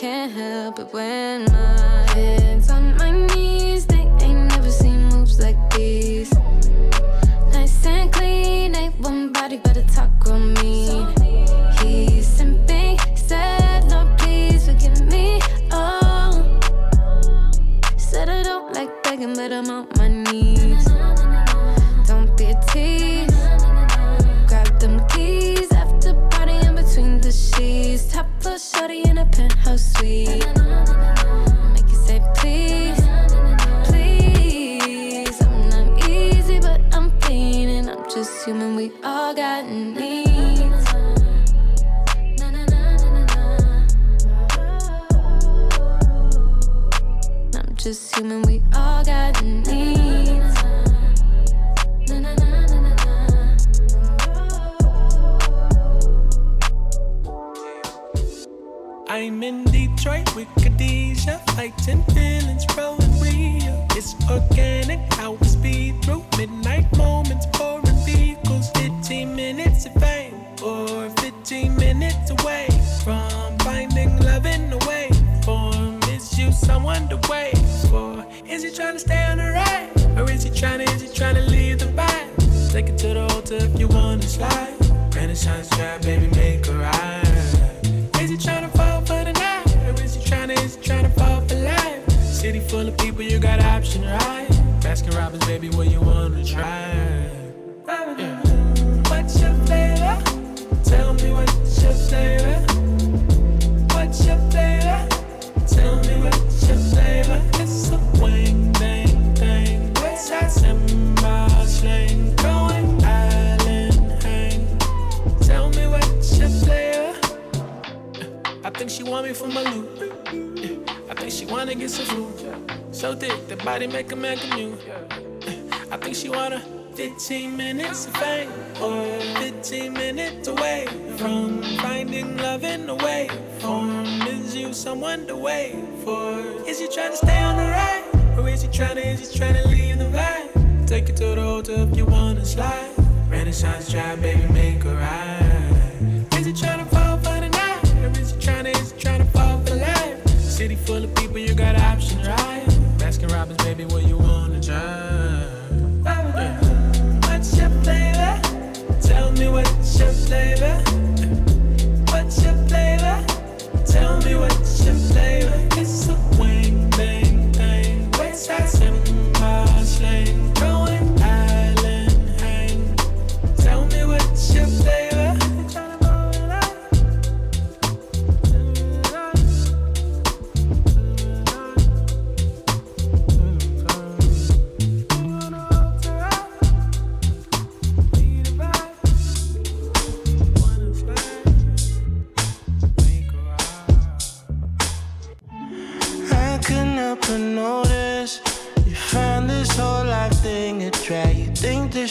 can't 0.00 0.32
help 0.32 0.78
it 0.78 0.90
when 0.94 1.44
my 1.52 1.99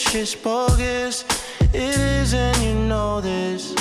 shit's 0.09 0.33
bogus. 0.33 1.23
It 1.71 1.95
is, 1.95 2.33
and 2.33 2.57
you 2.63 2.73
know 2.73 3.21
this. 3.21 3.75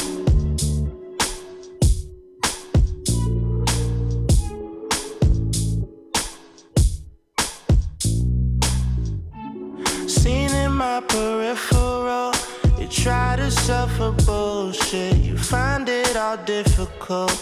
Seen 10.06 10.50
in 10.50 10.72
my 10.72 11.00
peripheral, 11.08 12.34
you 12.78 12.88
try 12.88 13.36
to 13.36 13.50
suffer 13.50 14.12
bullshit. 14.26 15.16
You 15.16 15.38
find 15.38 15.88
it 15.88 16.14
all 16.14 16.36
difficult. 16.36 17.32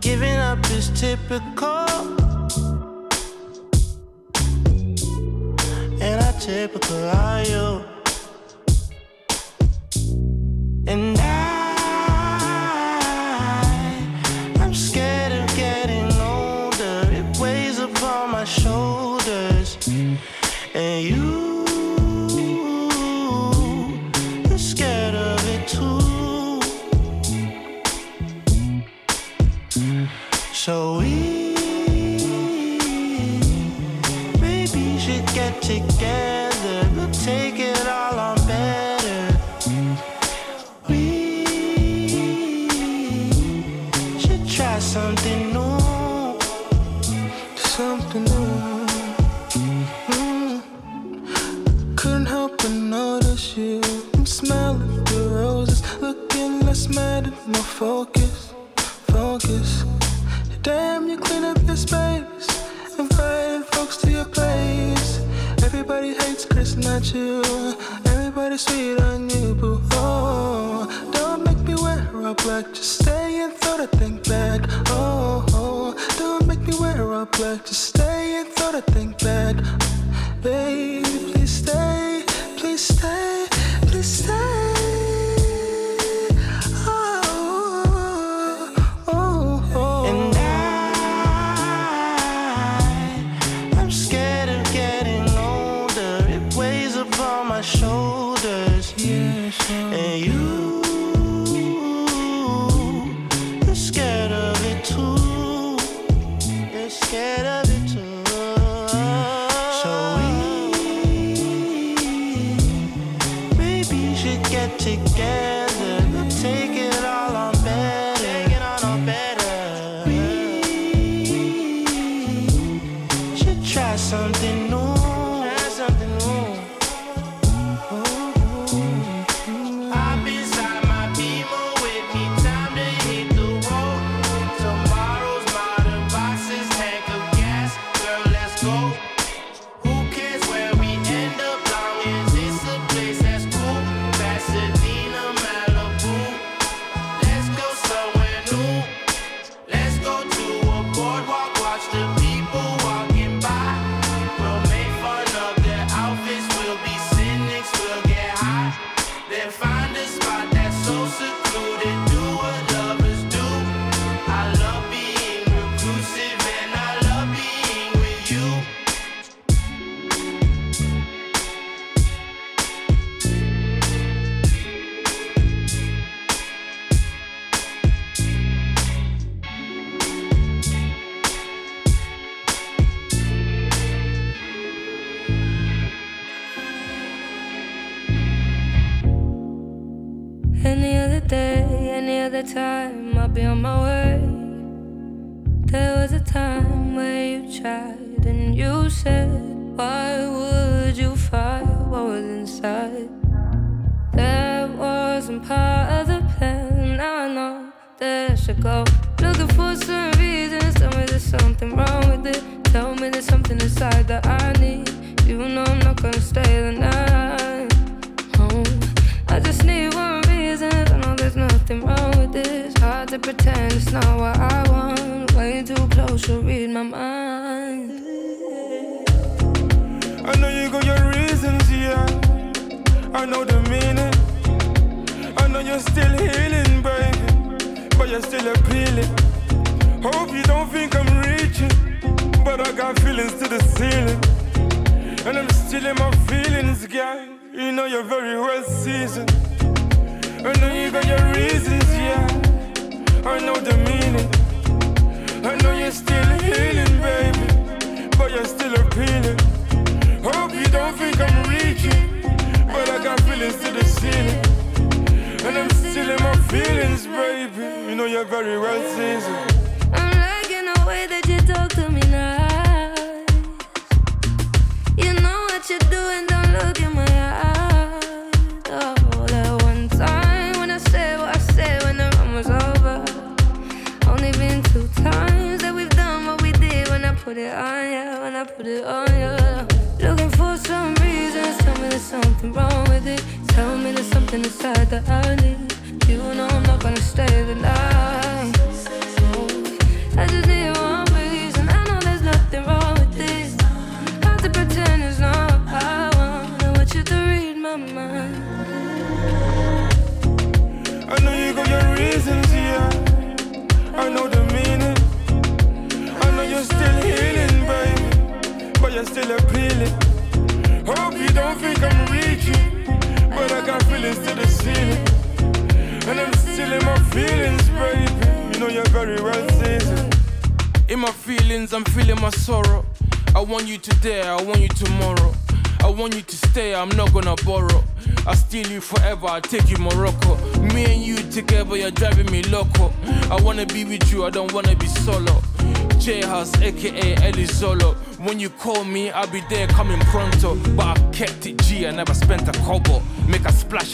Giving 0.00 0.36
up 0.36 0.64
is 0.70 0.88
typical. 0.98 1.86
And 6.00 6.16
I 6.24 6.32
typical 6.40 7.04
are 7.10 7.44
you? 7.44 7.99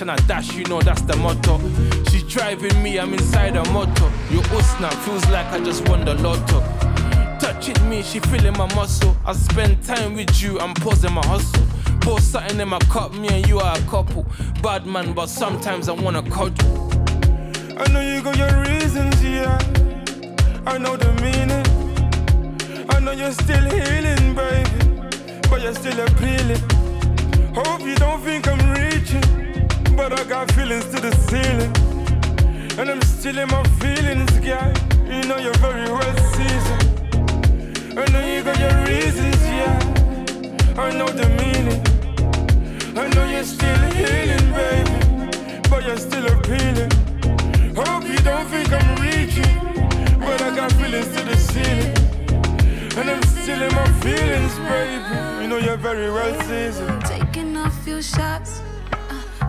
And 0.09 0.20
a 0.20 0.26
dash, 0.26 0.54
you 0.54 0.64
know 0.64 0.80
that's 0.80 1.02
the 1.02 1.16
motto. 1.16 1.59
She's 2.11 2.22
driving 2.22 2.82
me, 2.82 2.98
I'm 2.98 3.12
inside 3.12 3.57
a 3.57 3.64
motor. 3.72 4.11
Your 4.30 4.42
Usna 4.54 4.92
feels 5.04 5.24
like 5.30 5.46
I 5.46 5.59
just 5.61 5.88
won 5.88 6.04
the 6.04 6.14
lotto. 6.14 6.61
Touching 7.38 7.88
me, 7.88 8.02
she 8.02 8.20
feeling 8.20 8.57
my 8.57 8.72
muscle. 8.74 9.16
I 9.24 9.32
spend 9.32 9.82
time 9.82 10.14
with 10.14 10.42
you, 10.42 10.59
I'm 10.61 10.74
pausing 10.74 11.12
my 11.12 11.24
hustle. 11.26 11.66
Pour 12.00 12.20
something 12.20 12.61
in 12.61 12.68
my 12.68 12.78
cup, 12.90 13.14
me 13.14 13.28
and 13.28 13.46
you 13.48 13.59
are 13.59 13.76
a 13.76 13.80
couple. 13.82 14.26
Bad 14.62 14.86
man, 14.86 15.12
but 15.12 15.28
sometimes 15.28 15.88
I 15.88 15.92
wanna 15.92 16.22
cuddle. 16.30 16.90
I 17.76 17.90
know 17.92 18.00
you 18.00 18.22
got 18.22 18.36
your 18.36 18.62
reasons, 18.62 19.22
yeah. 19.24 19.59
I 20.66 20.78
know 20.78 20.96
the 20.96 21.12
meaning. 21.24 21.66
I 22.90 23.00
know 23.00 23.12
you're 23.12 23.32
still 23.32 23.64
healing, 23.64 24.34
baby. 24.34 25.40
But 25.50 25.62
you're 25.62 25.74
still 25.74 25.98
appealing. 26.00 26.62
Hope 27.54 27.80
you 27.80 27.96
don't 27.96 28.20
think 28.20 28.46
I'm 28.46 28.70
reaching. 28.70 29.45
But 29.97 30.20
I 30.20 30.24
got 30.24 30.53
feelings 30.53 30.84
to 30.92 31.01
the 31.01 31.12
ceiling. 31.28 31.72
And 32.78 32.90
I'm 32.90 33.01
still 33.01 33.38
in 33.38 33.49
my 33.49 33.62
feelings, 33.80 34.30
girl. 34.40 34.72
You 35.09 35.22
know 35.28 35.38
you're 35.38 35.55
very 35.55 35.90
well 35.90 36.16
seasoned. 36.34 37.99
I 37.99 38.05
know 38.12 38.22
you 38.32 38.42
got 38.44 38.59
your 38.61 38.76
reasons, 38.84 39.42
yeah. 39.42 40.76
I 40.76 40.92
know 40.92 41.09
the 41.09 41.28
meaning. 41.40 41.82
I 42.94 43.09
know 43.14 43.24
you're 43.24 43.44
still 43.44 43.82
healing, 43.97 44.47
baby. 44.53 44.97
But 45.70 45.84
you're 45.86 45.97
still 45.97 46.26
appealing. 46.26 46.92
Hope 47.74 48.05
you 48.05 48.18
don't 48.18 48.47
think 48.53 48.70
I'm 48.72 48.97
reaching. 49.01 49.57
But 50.20 50.42
I 50.42 50.55
got 50.55 50.72
feelings 50.72 51.09
to 51.16 51.22
the 51.24 51.36
ceiling. 51.36 51.97
And 52.99 53.11
I'm 53.11 53.22
still 53.22 53.62
in 53.62 53.74
my 53.74 53.88
feelings, 54.05 54.55
baby. 54.68 55.42
You 55.42 55.49
know 55.49 55.59
you're 55.59 55.78
very 55.78 56.11
well 56.11 56.34
seasoned. 56.42 57.03
Taking 57.07 57.57
a 57.57 57.70
few 57.82 58.03
shots, 58.03 58.61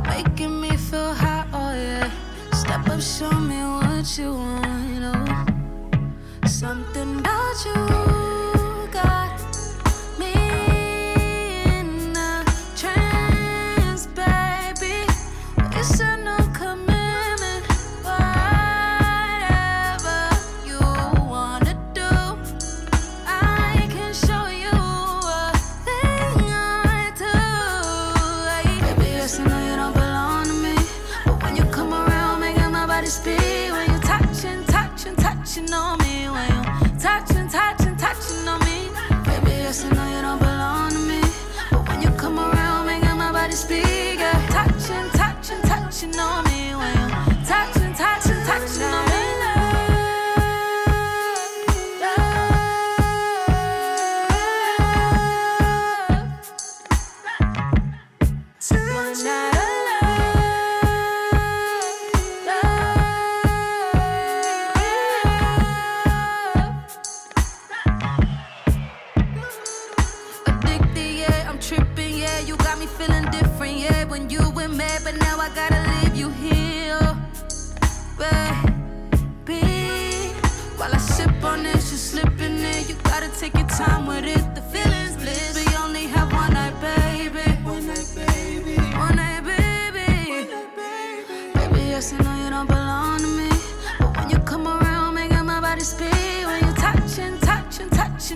making 0.08 0.62
me 0.62 0.76
feel 0.78 1.14
hot, 1.14 1.48
oh 1.54 1.74
yeah. 1.74 2.10
Step 2.54 2.88
up, 2.90 3.02
show 3.02 3.32
me 3.32 3.58
what 3.58 4.18
you 4.18 4.34
want, 4.34 4.90
know. 5.00 5.26
Something 6.46 7.20
about 7.20 7.66
you 7.66 8.17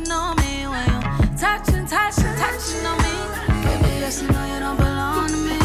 touching, 0.06 0.12
on 0.12 0.36
me. 0.38 0.68
When 0.68 0.86
you 0.86 1.38
touching, 1.38 1.86
touching, 1.86 2.36
touching 2.36 2.86
on 2.86 2.98
me. 2.98 3.64
Baby, 3.64 4.00
yes, 4.00 4.24
I 4.24 4.28
know 4.32 4.54
you 4.54 4.60
don't 4.60 4.78
belong 4.78 5.28
to 5.28 5.38
me. 5.38 5.60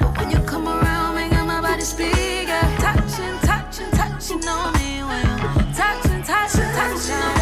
But 0.00 0.16
when 0.18 0.30
you 0.30 0.38
come 0.46 0.68
around, 0.68 1.14
making 1.14 1.46
my 1.46 1.60
body 1.60 1.82
speak. 1.82 2.48
Yeah. 2.48 2.76
Touching, 2.78 3.38
touching, 3.40 3.90
touching 3.90 4.48
on 4.48 4.72
me. 4.74 5.02
When 5.02 5.22
you 5.22 5.74
touching, 5.74 6.22
touching, 6.22 6.72
touching 6.74 7.14
on 7.14 7.36
me. 7.36 7.41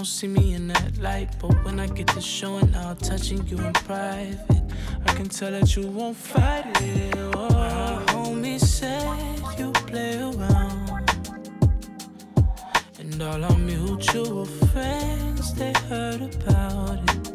don't 0.00 0.06
see 0.06 0.28
me 0.28 0.54
in 0.54 0.66
that 0.66 0.96
light. 0.96 1.28
But 1.38 1.62
when 1.62 1.78
I 1.78 1.86
get 1.86 2.06
to 2.14 2.22
showing 2.22 2.74
out, 2.74 3.00
touching 3.00 3.46
you 3.46 3.58
in 3.58 3.72
private, 3.74 4.62
I 5.04 5.12
can 5.12 5.28
tell 5.28 5.50
that 5.50 5.76
you 5.76 5.88
won't 5.88 6.16
fight 6.16 6.64
it. 6.80 7.14
Oh, 7.34 8.02
homie 8.06 8.58
said 8.58 9.04
you 9.58 9.70
play 9.72 10.16
around. 10.16 11.10
And 12.98 13.22
all 13.22 13.44
our 13.44 13.58
mutual 13.58 14.46
friends, 14.72 15.52
they 15.52 15.74
heard 15.90 16.22
about 16.34 17.00
it. 17.10 17.32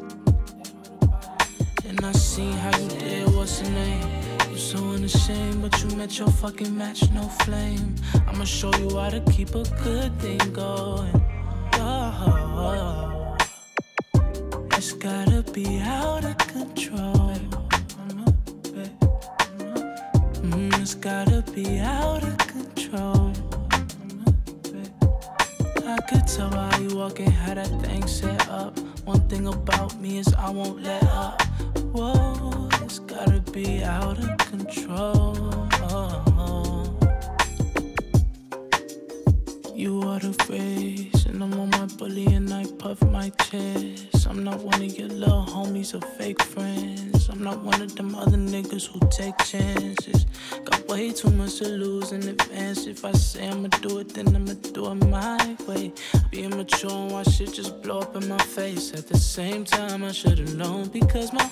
And 1.88 2.04
I 2.04 2.14
see 2.14 2.50
how 2.50 2.76
you 2.80 2.88
did, 2.98 3.36
what's 3.36 3.62
your 3.62 3.70
name? 3.70 4.10
You 4.50 4.58
so 4.58 4.80
unashamed, 4.80 5.62
but 5.62 5.84
you 5.84 5.96
met 5.96 6.18
your 6.18 6.30
fucking 6.30 6.76
match, 6.76 7.12
no 7.12 7.30
flame. 7.46 7.94
I'ma 8.28 8.46
show 8.46 8.74
you 8.78 8.98
how 8.98 9.12
to 9.12 9.22
keep 9.32 9.54
a 9.54 9.64
good 9.84 10.20
thing. 10.20 10.35
be 15.56 15.80
out 15.80 16.26
of 16.26 16.38
control. 16.38 17.32
Mm, 20.44 20.82
it's 20.82 20.96
gotta 20.96 21.46
be 21.54 21.80
out 21.80 22.22
of 22.24 22.38
control. 22.40 23.32
I 25.88 25.98
could 26.10 26.28
tell 26.28 26.50
by 26.50 26.78
you 26.80 26.98
walking 26.98 27.32
how 27.32 27.54
that 27.54 27.70
thing 27.82 28.06
set 28.06 28.50
up. 28.50 28.78
One 29.06 29.22
thing 29.30 29.48
about 29.48 29.98
me 30.02 30.18
is 30.18 30.34
I 30.34 30.50
won't 30.50 30.84
let 30.84 31.04
up. 31.04 31.42
Whoa, 31.94 32.68
it's 32.84 33.00
gotta 33.00 33.40
be 33.54 33.82
out 33.82 34.20
of 34.20 34.38
control. 34.40 35.55
enemies 45.94 46.18
fake 46.18 46.42
friends. 46.42 47.30
I'm 47.30 47.44
not 47.44 47.60
one 47.64 47.82
of 47.82 47.96
them 47.96 48.16
other 48.16 48.38
niggas 48.38 48.88
who 48.88 49.00
take 49.10 49.38
chances. 49.40 50.26
Got 50.64 50.88
way 50.88 51.12
too 51.12 51.30
much 51.32 51.58
to 51.58 51.68
lose 51.68 52.12
in 52.12 52.28
advance. 52.28 52.88
If 52.88 53.06
I 53.06 53.12
say 53.12 53.48
I'ma 53.48 53.68
do 53.82 54.00
it, 54.00 54.10
then 54.10 54.36
I'ma 54.36 54.54
do 54.74 54.92
it 54.92 54.96
my 54.96 55.58
way. 55.68 55.92
Being 56.32 56.56
mature 56.58 56.92
and 56.92 57.12
watch 57.12 57.36
shit 57.36 57.54
just 57.54 57.82
blow 57.84 58.00
up 58.00 58.16
in 58.16 58.28
my 58.28 58.38
face. 58.38 58.94
At 58.94 59.08
the 59.08 59.18
same 59.18 59.64
time, 59.66 60.04
I 60.04 60.12
should've 60.12 60.56
known 60.56 60.88
because 60.88 61.32
my 61.34 61.46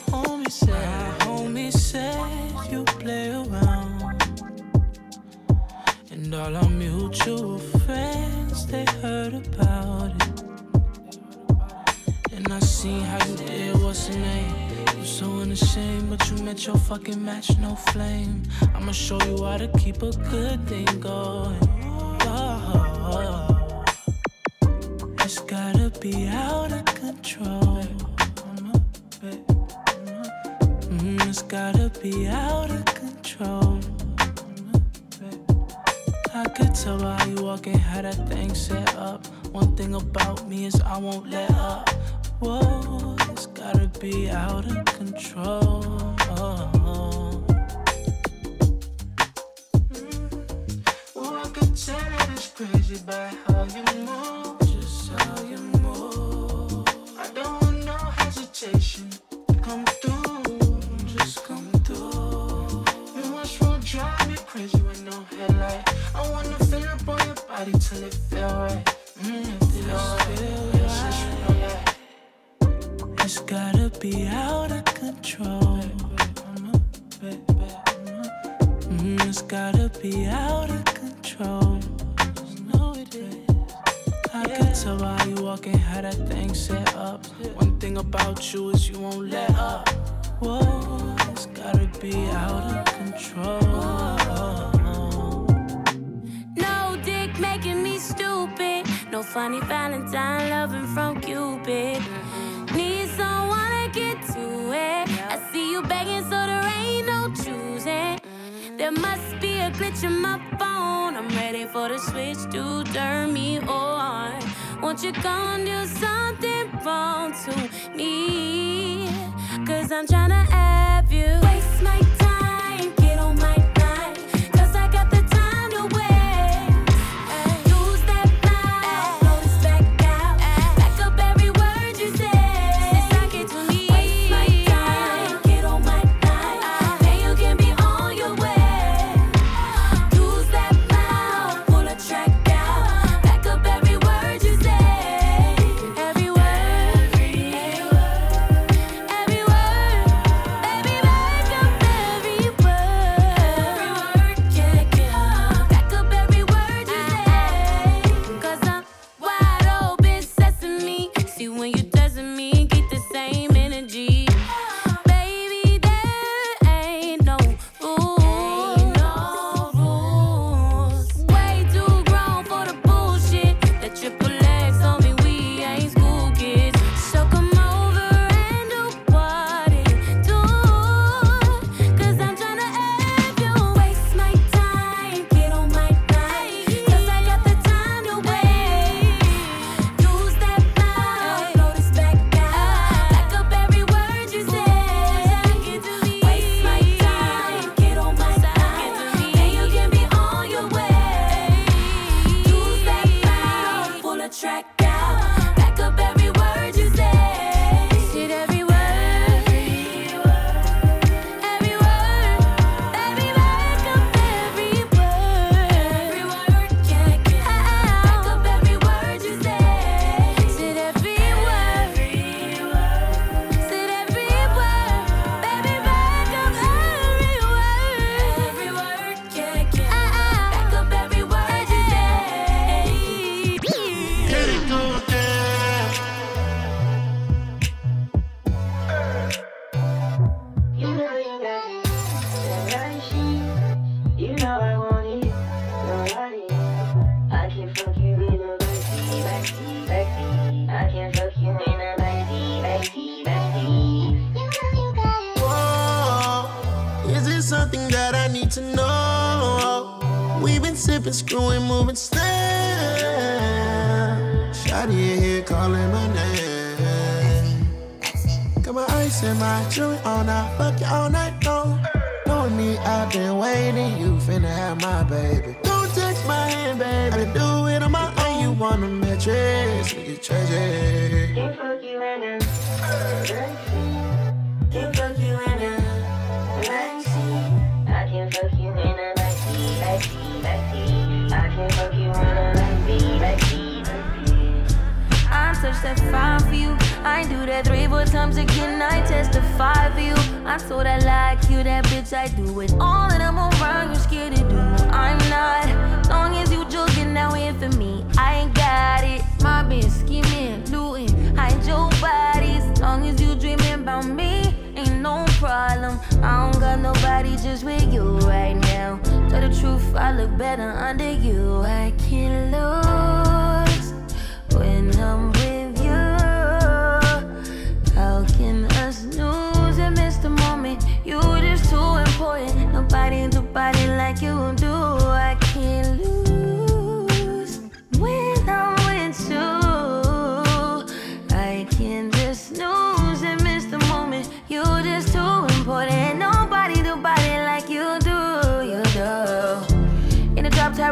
But 20.00 20.18
good 20.32 20.68
things. 20.68 20.93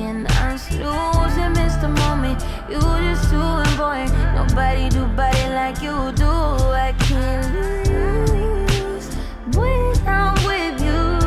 Lose 0.00 1.36
and 1.36 1.54
miss 1.54 1.76
the 1.76 1.88
moment? 1.88 2.42
You 2.70 2.80
just 2.80 3.28
too 3.28 3.36
important. 3.36 4.10
Nobody 4.34 4.88
do 4.88 5.04
body 5.08 5.48
like 5.50 5.82
you 5.82 6.10
do. 6.12 6.24
I 6.24 6.94
can't 7.00 7.54
lose 7.54 9.14
when 9.54 10.08
I'm 10.08 10.34
with 10.46 10.80
you. 10.82 11.20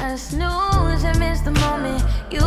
How 0.00 0.16
snooze 0.16 1.04
and 1.04 1.18
miss 1.18 1.40
the 1.40 1.50
moment? 1.50 2.02
You 2.30 2.40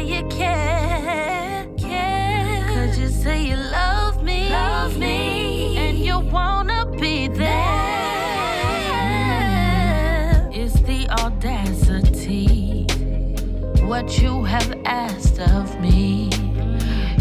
say 0.00 0.16
you 0.16 0.22
care? 0.28 1.66
Care. 1.76 2.64
Could 2.68 2.96
you 2.96 3.08
say 3.08 3.42
you 3.42 3.56
love 3.56 4.22
me? 4.22 4.50
Love 4.50 4.96
me. 4.98 5.76
And 5.76 5.98
you 5.98 6.20
wanna 6.20 6.86
be 6.86 7.28
there? 7.28 7.48
It's 10.52 10.80
the 10.82 11.08
audacity. 11.10 12.86
What 13.84 14.18
you 14.22 14.44
have 14.44 14.72
asked 14.84 15.40
of 15.40 15.80
me. 15.80 16.30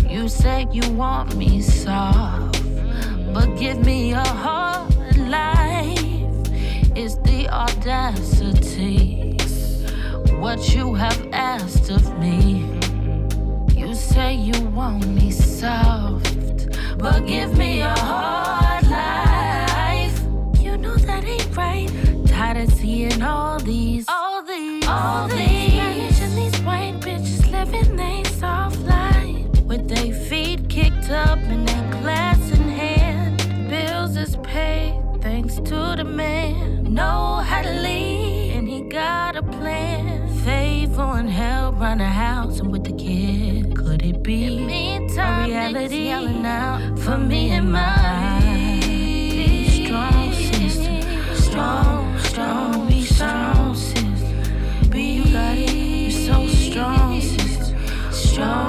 You 0.07 0.27
said 0.27 0.73
you 0.73 0.89
want 0.93 1.35
me 1.35 1.61
soft, 1.61 2.61
but 3.33 3.47
give 3.57 3.85
me 3.85 4.13
a 4.13 4.27
hard 4.45 5.17
life. 5.17 5.99
It's 6.95 7.15
the 7.27 7.47
audacity. 7.49 9.19
What 10.39 10.73
you 10.73 10.93
have 10.93 11.27
asked 11.33 11.89
of 11.89 12.17
me. 12.17 12.68
You 14.19 14.25
say 14.25 14.35
you 14.35 14.65
want 14.71 15.07
me 15.07 15.31
soft, 15.31 16.67
but 16.97 17.25
give 17.25 17.57
me 17.57 17.79
a 17.79 17.95
hard 17.99 18.85
life. 18.89 20.19
You 20.59 20.75
know 20.75 20.95
that 20.95 21.23
ain't 21.23 21.55
right. 21.55 21.89
Tired 22.27 22.57
of 22.57 22.73
seeing 22.73 23.21
all 23.21 23.59
these, 23.59 24.03
all 24.09 24.43
these, 24.43 24.85
all 24.85 25.29
these, 25.29 26.19
and 26.19 26.37
these 26.37 26.59
white 26.63 26.99
bitches 26.99 27.49
living 27.49 27.95
they 27.95 28.25
soft 28.25 28.79
life 28.79 29.47
with 29.63 29.87
their 29.87 30.13
feet 30.13 30.67
kicked 30.67 31.09
up 31.09 31.39
and 31.39 31.65
their 31.65 32.01
glass 32.01 32.51
in 32.51 32.67
hand. 32.67 33.69
Bills 33.69 34.17
is 34.17 34.35
paid 34.43 35.01
thanks 35.21 35.55
to 35.61 35.95
the 35.95 36.03
man. 36.03 36.93
Know 36.93 37.35
how 37.35 37.61
to 37.61 37.73
lead, 37.81 38.51
and 38.57 38.67
he 38.67 38.81
got 38.81 39.37
a 39.37 39.43
plan. 39.43 40.27
Favor 40.43 41.03
and 41.03 41.29
help 41.29 41.79
run 41.79 41.99
the 41.99 42.03
house 42.03 42.59
and 42.59 42.69
with 42.69 42.83
the 42.83 42.93
kid. 42.93 43.58
Be 44.29 44.45
a 44.45 45.45
reality 45.47 46.03
yelling 46.03 46.45
out 46.45 46.99
for 46.99 47.17
me 47.17 47.49
and 47.49 47.71
mine? 47.71 48.79
Be 48.79 49.85
strong, 49.87 50.31
sister. 50.33 51.01
Strong, 51.33 52.19
strong, 52.19 52.87
be 52.87 53.01
strong, 53.05 53.73
sister. 53.73 54.87
Be 54.91 55.01
you 55.13 55.33
got 55.33 55.57
it. 55.57 55.73
You're 55.73 56.11
so 56.11 56.45
strong, 56.45 57.19
sister. 57.19 57.75
Strong, 58.11 58.68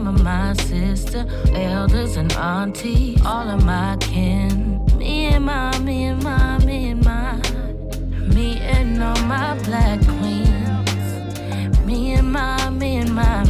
mama, 0.00 0.22
my 0.22 0.52
sister, 0.64 1.24
elders 1.54 2.16
and 2.16 2.30
auntie, 2.34 3.16
all 3.24 3.48
of 3.48 3.64
my 3.64 3.96
kin. 3.98 4.84
Me 4.98 5.26
and 5.26 5.46
my, 5.46 5.78
me 5.78 6.04
and 6.04 6.22
my, 6.22 6.58
me 6.66 6.90
and 6.90 7.02
my, 7.02 7.40
me 8.34 8.58
and 8.58 9.02
all 9.02 9.16
my 9.24 9.56
black 9.64 9.98
queens. 10.02 11.86
Me 11.86 12.12
and 12.12 12.30
my, 12.30 12.68
me 12.70 12.96
and 12.96 13.14
my, 13.14 13.45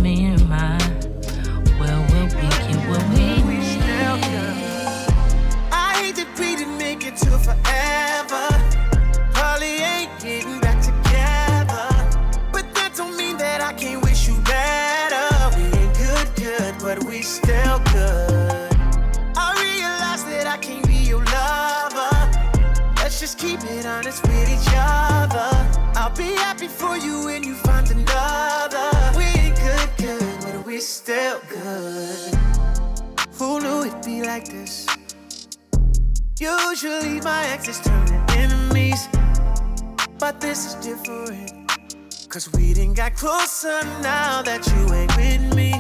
I'll 26.07 26.15
be 26.15 26.37
happy 26.37 26.69
for 26.69 26.97
you 26.97 27.25
when 27.25 27.43
you 27.43 27.57
find 27.57 27.91
another. 27.91 28.91
We 29.19 29.25
ain't 29.25 29.57
good, 29.57 29.91
good, 29.99 30.41
but 30.41 30.65
we 30.65 30.79
still 30.79 31.41
good. 31.49 32.33
Who 33.33 33.61
knew 33.61 33.87
it'd 33.87 34.05
be 34.05 34.23
like 34.23 34.47
this? 34.49 34.87
Usually 36.39 37.21
my 37.23 37.45
exes 37.47 37.81
turn 37.81 38.07
to 38.07 38.25
enemies, 38.39 39.09
but 40.21 40.41
this 40.41 40.67
is 40.67 40.75
different. 40.77 41.73
Cause 42.29 42.53
we 42.53 42.73
didn't 42.73 42.95
got 42.95 43.17
closer 43.17 43.83
now 44.01 44.43
that 44.43 44.65
you 44.65 44.95
ain't 44.95 45.17
with 45.17 45.57
me. 45.57 45.73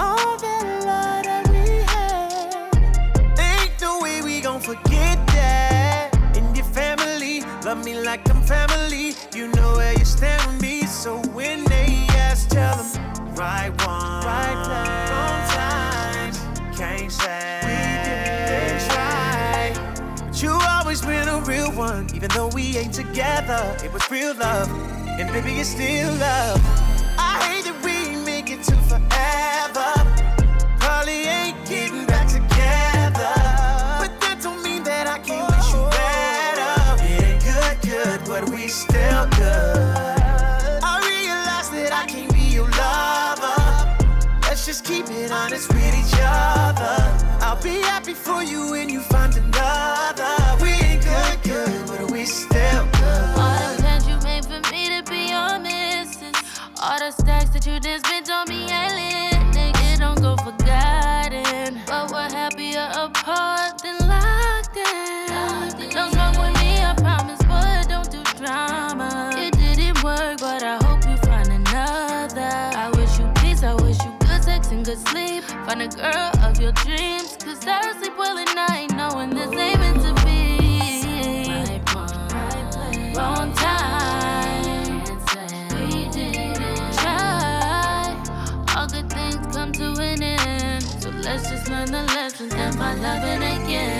All 0.00 0.38
that 0.38 0.64
love 0.88 1.24
that 1.28 1.46
we 1.50 1.84
had, 1.92 3.38
ain't 3.38 3.78
no 3.78 4.00
way 4.00 4.22
we 4.22 4.40
gon' 4.40 4.62
forget 4.62 5.18
that. 5.36 6.16
And 6.34 6.56
your 6.56 6.64
family, 6.64 7.42
love 7.62 7.84
me 7.84 8.00
like 8.00 8.26
I'm 8.30 8.40
family. 8.40 8.73
You 8.94 9.48
know 9.48 9.74
where 9.74 9.92
you 9.98 10.04
stand 10.04 10.52
with 10.52 10.62
me, 10.62 10.86
so 10.86 11.16
when 11.32 11.64
they 11.64 12.06
ask, 12.10 12.48
tell 12.48 12.76
them 12.76 13.34
right 13.34 13.70
one, 13.84 14.24
right 14.24 14.58
place, 14.66 15.10
wrong 15.10 15.40
times. 15.50 16.78
Can't 16.78 17.10
say 17.10 17.58
we 17.64 17.74
didn't 18.06 18.88
try. 18.88 20.24
But 20.26 20.40
you 20.40 20.50
always 20.50 21.02
been 21.02 21.26
a 21.26 21.40
real 21.40 21.72
one, 21.72 22.08
even 22.14 22.30
though 22.30 22.46
we 22.54 22.76
ain't 22.76 22.94
together. 22.94 23.76
It 23.84 23.92
was 23.92 24.08
real 24.12 24.32
love, 24.36 24.70
and 25.18 25.28
baby, 25.32 25.58
it's 25.58 25.70
still 25.70 26.14
love. 26.14 26.60
I 27.18 27.42
hate 27.48 27.64
that 27.64 27.82
we 27.84 28.14
make 28.24 28.48
it 28.48 28.62
to 28.62 28.76
forever. 28.76 29.93
Honest 45.44 45.68
with 45.74 45.94
each 46.00 46.14
other. 46.20 46.96
I'll 47.44 47.62
be 47.62 47.76
happy 47.92 48.14
for 48.14 48.42
you 48.42 48.70
when 48.70 48.88
you 48.88 49.00
find 49.00 49.36
another. 49.36 50.32
We 50.62 50.70
ain't 50.70 51.02
good, 51.04 51.42
good, 51.42 51.86
but 51.86 52.10
we 52.10 52.24
still 52.24 52.84
good. 53.00 53.28
All 53.36 53.58
the 53.60 53.82
plans 53.82 54.08
you 54.08 54.16
made 54.24 54.44
for 54.46 54.60
me 54.72 54.82
to 54.94 55.02
be 55.10 55.28
your 55.34 55.58
missus. 55.58 56.36
All 56.82 56.98
the 56.98 57.10
stacks 57.10 57.50
that 57.50 57.66
you 57.66 57.78
did 57.78 58.06
spent 58.06 58.23
Find 75.74 75.92
a 75.92 75.96
girl 75.96 76.30
of 76.44 76.60
your 76.60 76.70
dreams. 76.70 77.36
Cause 77.42 77.66
I 77.66 77.98
sleep 77.98 78.16
well 78.16 78.38
at 78.38 78.54
night, 78.54 78.94
knowing 78.94 79.30
this 79.30 79.50
ain't 79.58 79.80
meant 79.80 80.02
to 80.02 80.14
be. 80.24 80.60
Wrong 83.16 83.52
time. 83.54 85.02
We 85.74 86.08
didn't 86.10 86.94
try. 86.94 88.14
All 88.76 88.86
good 88.86 89.10
things 89.10 89.56
come 89.56 89.72
to 89.72 90.00
an 90.00 90.22
end. 90.22 90.84
So 90.84 91.10
let's 91.10 91.50
just 91.50 91.68
learn 91.68 91.90
the 91.90 92.04
lessons 92.04 92.54
and 92.54 92.72
find 92.76 93.02
loving 93.02 93.42
again. 93.42 93.93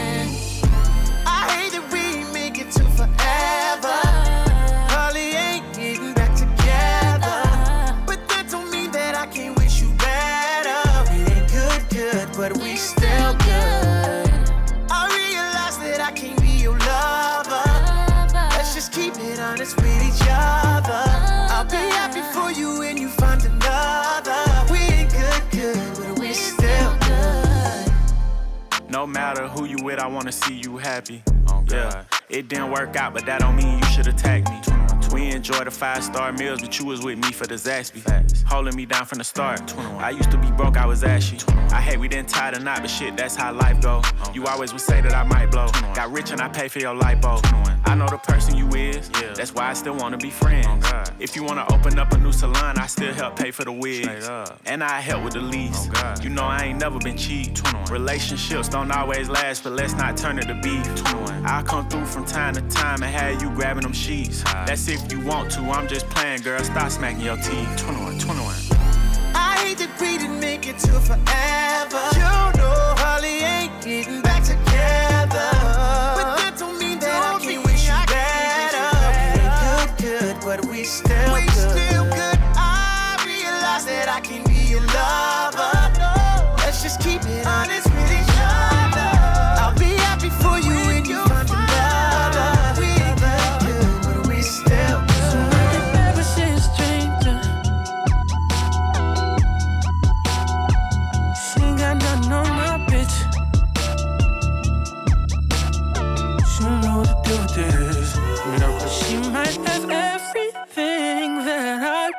I 30.04 30.06
wanna 30.06 30.32
see 30.32 30.60
you 30.62 30.76
happy. 30.76 31.22
Oh, 31.48 31.64
yeah, 31.70 32.04
it 32.28 32.48
didn't 32.48 32.70
work 32.70 32.94
out, 32.94 33.14
but 33.14 33.24
that 33.24 33.40
don't 33.40 33.56
mean 33.56 33.78
you 33.78 33.86
should 33.86 34.06
attack 34.06 34.46
me. 34.50 34.83
Enjoy 35.34 35.64
the 35.64 35.70
five 35.70 36.04
star 36.04 36.32
meals, 36.32 36.60
but 36.60 36.78
you 36.78 36.84
was 36.84 37.02
with 37.02 37.18
me 37.18 37.32
for 37.32 37.44
the 37.44 37.56
Zaxby. 37.56 38.00
Holding 38.46 38.76
me 38.76 38.86
down 38.86 39.04
from 39.04 39.18
the 39.18 39.24
start. 39.24 39.76
I 39.98 40.10
used 40.10 40.30
to 40.30 40.38
be 40.38 40.48
broke, 40.52 40.76
I 40.76 40.86
was 40.86 41.02
ashy. 41.02 41.38
I 41.72 41.80
hate 41.80 41.98
we 41.98 42.06
didn't 42.06 42.28
tie 42.28 42.52
the 42.52 42.60
knot, 42.60 42.82
but 42.82 42.90
shit, 42.90 43.16
that's 43.16 43.34
how 43.34 43.52
life 43.52 43.80
go. 43.80 44.00
You 44.32 44.46
always 44.46 44.72
would 44.72 44.80
say 44.80 45.00
that 45.00 45.12
I 45.12 45.24
might 45.24 45.50
blow. 45.50 45.66
Got 45.92 46.12
rich 46.12 46.30
and 46.30 46.40
I 46.40 46.48
pay 46.48 46.68
for 46.68 46.78
your 46.78 46.94
light 46.94 47.20
bulb. 47.20 47.44
I 47.84 47.96
know 47.96 48.06
the 48.06 48.18
person 48.18 48.56
you 48.56 48.68
is, 48.74 49.10
yeah. 49.20 49.34
that's 49.34 49.52
why 49.52 49.68
I 49.70 49.72
still 49.72 49.96
wanna 49.96 50.18
be 50.18 50.30
friends. 50.30 50.86
If 51.18 51.34
you 51.34 51.42
wanna 51.42 51.66
open 51.72 51.98
up 51.98 52.12
a 52.12 52.18
new 52.18 52.32
salon, 52.32 52.78
I 52.78 52.86
still 52.86 53.12
help 53.12 53.36
pay 53.36 53.50
for 53.50 53.64
the 53.64 53.72
wigs. 53.72 54.28
And 54.66 54.84
I 54.84 55.00
help 55.00 55.24
with 55.24 55.34
the 55.34 55.40
lease. 55.40 55.88
You 56.22 56.30
know 56.30 56.44
I 56.44 56.66
ain't 56.66 56.78
never 56.78 57.00
been 57.00 57.16
cheap. 57.16 57.56
Relationships 57.90 58.68
don't 58.68 58.90
always 58.92 59.28
last, 59.28 59.64
but 59.64 59.72
let's 59.72 59.94
not 59.94 60.16
turn 60.16 60.38
it 60.38 60.46
to 60.46 60.54
beef. 60.62 60.86
I'll 61.44 61.64
come 61.64 61.88
through 61.88 62.06
from 62.06 62.24
time 62.24 62.54
to 62.54 62.62
time 62.62 63.02
and 63.02 63.12
have 63.12 63.42
you 63.42 63.50
grabbing 63.50 63.82
them 63.82 63.92
sheets. 63.92 64.42
That's 64.42 64.88
if 64.88 65.10
you 65.12 65.23
want 65.24 65.50
to, 65.52 65.60
I'm 65.60 65.88
just 65.88 66.08
playing, 66.10 66.42
girl. 66.42 66.62
Stop 66.62 66.90
smacking 66.90 67.22
your 67.22 67.36
teeth. 67.36 67.76
21, 67.78 68.18
21. 68.18 68.54
I 69.34 69.56
hate 69.58 69.78
that 69.78 69.98
we 70.00 70.18
didn't 70.18 70.40
make 70.40 70.66
it 70.66 70.78
to 70.78 70.92
forever. 71.00 72.02
You 72.14 72.30
know, 72.58 72.94
Holly 72.98 73.40
ain't 73.40 73.82
getting 73.82 74.20
back 74.22 74.44
together. 74.44 75.73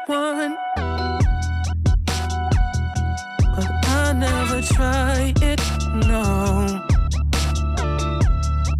one. 0.07 0.57
But 3.55 3.69
I 3.87 4.13
never 4.13 4.61
try 4.61 5.33
it, 5.41 5.61
no. 6.07 6.81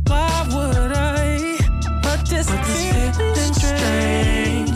Why 0.07 0.47
would 0.53 0.91
I? 0.91 1.57
But 2.03 2.29
this, 2.29 2.49
feeling 2.49 3.53
strange 3.53 4.69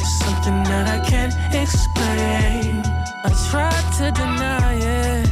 is 0.00 0.18
something 0.20 0.62
that 0.64 0.88
I 0.88 0.98
can't 1.08 1.34
explain. 1.54 2.82
I 3.24 3.30
tried 3.50 3.86
to 3.98 4.10
deny 4.12 4.74
it, 4.74 5.30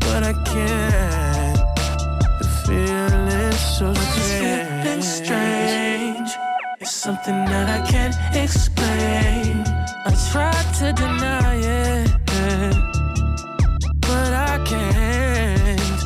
but 0.00 0.22
I 0.22 0.32
can't. 0.44 1.58
The 2.38 2.48
feeling. 2.66 3.11
something 7.02 7.44
that 7.46 7.68
I 7.68 7.84
can't 7.90 8.14
explain. 8.32 9.64
I 10.06 10.14
tried 10.30 10.68
to 10.78 10.92
deny 10.92 11.56
it, 11.56 12.08
but 14.00 14.32
I 14.32 14.62
can't. 14.64 16.00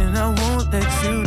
And 0.00 0.18
I 0.18 0.26
won't 0.38 0.72
let 0.72 0.90
you 1.04 1.25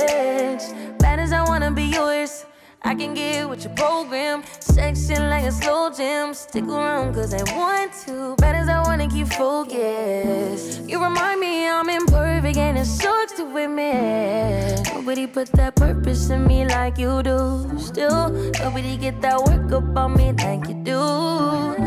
switch. 0.00 0.98
Bad 0.98 1.18
as 1.18 1.32
I 1.32 1.42
wanna 1.44 1.70
be 1.70 1.84
yours. 1.84 2.46
I 2.82 2.94
can 2.94 3.12
get 3.12 3.48
with 3.48 3.64
your 3.64 3.74
program. 3.74 4.42
Section 4.60 5.28
like 5.28 5.44
a 5.44 5.52
slow 5.52 5.90
jam. 5.90 6.32
Stick 6.34 6.64
around 6.64 7.14
cause 7.14 7.34
I 7.34 7.42
want 7.54 7.92
to. 8.06 8.36
Bad 8.36 8.54
as 8.56 8.68
I 8.68 8.80
wanna 8.82 9.08
keep 9.08 9.28
focused. 9.28 10.88
You 10.88 11.02
remind 11.02 11.40
me 11.40 11.68
I'm 11.68 11.88
imperfect 11.88 12.56
and 12.56 12.78
it 12.78 12.86
sucks 12.86 13.32
to 13.34 13.44
admit. 13.56 14.88
Nobody 14.94 15.26
put 15.26 15.48
that 15.52 15.76
purpose 15.76 16.30
in 16.30 16.46
me 16.46 16.64
like 16.64 16.96
you 16.98 17.22
do. 17.22 17.68
Still, 17.78 18.30
nobody 18.60 18.96
get 18.96 19.20
that 19.20 19.38
work 19.44 19.70
up 19.72 19.96
on 19.96 20.16
me 20.16 20.32
like 20.32 20.66
you 20.68 20.74
do 20.82 21.79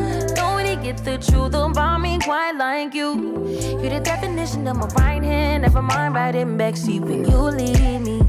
lips, 0.93 1.01
the 1.01 1.31
truth 1.31 1.53
about 1.53 1.99
me 1.99 2.19
quite 2.19 2.53
like 2.53 2.93
you. 2.93 3.47
You're 3.81 3.89
the 3.89 4.01
definition 4.03 4.67
of 4.67 4.77
my 4.77 4.87
right 4.95 5.23
hand, 5.23 5.63
never 5.63 5.81
mind 5.81 6.15
riding 6.15 6.57
backseat 6.57 7.01
when 7.01 7.25
you 7.25 7.37
leave 7.37 8.01
me. 8.01 8.21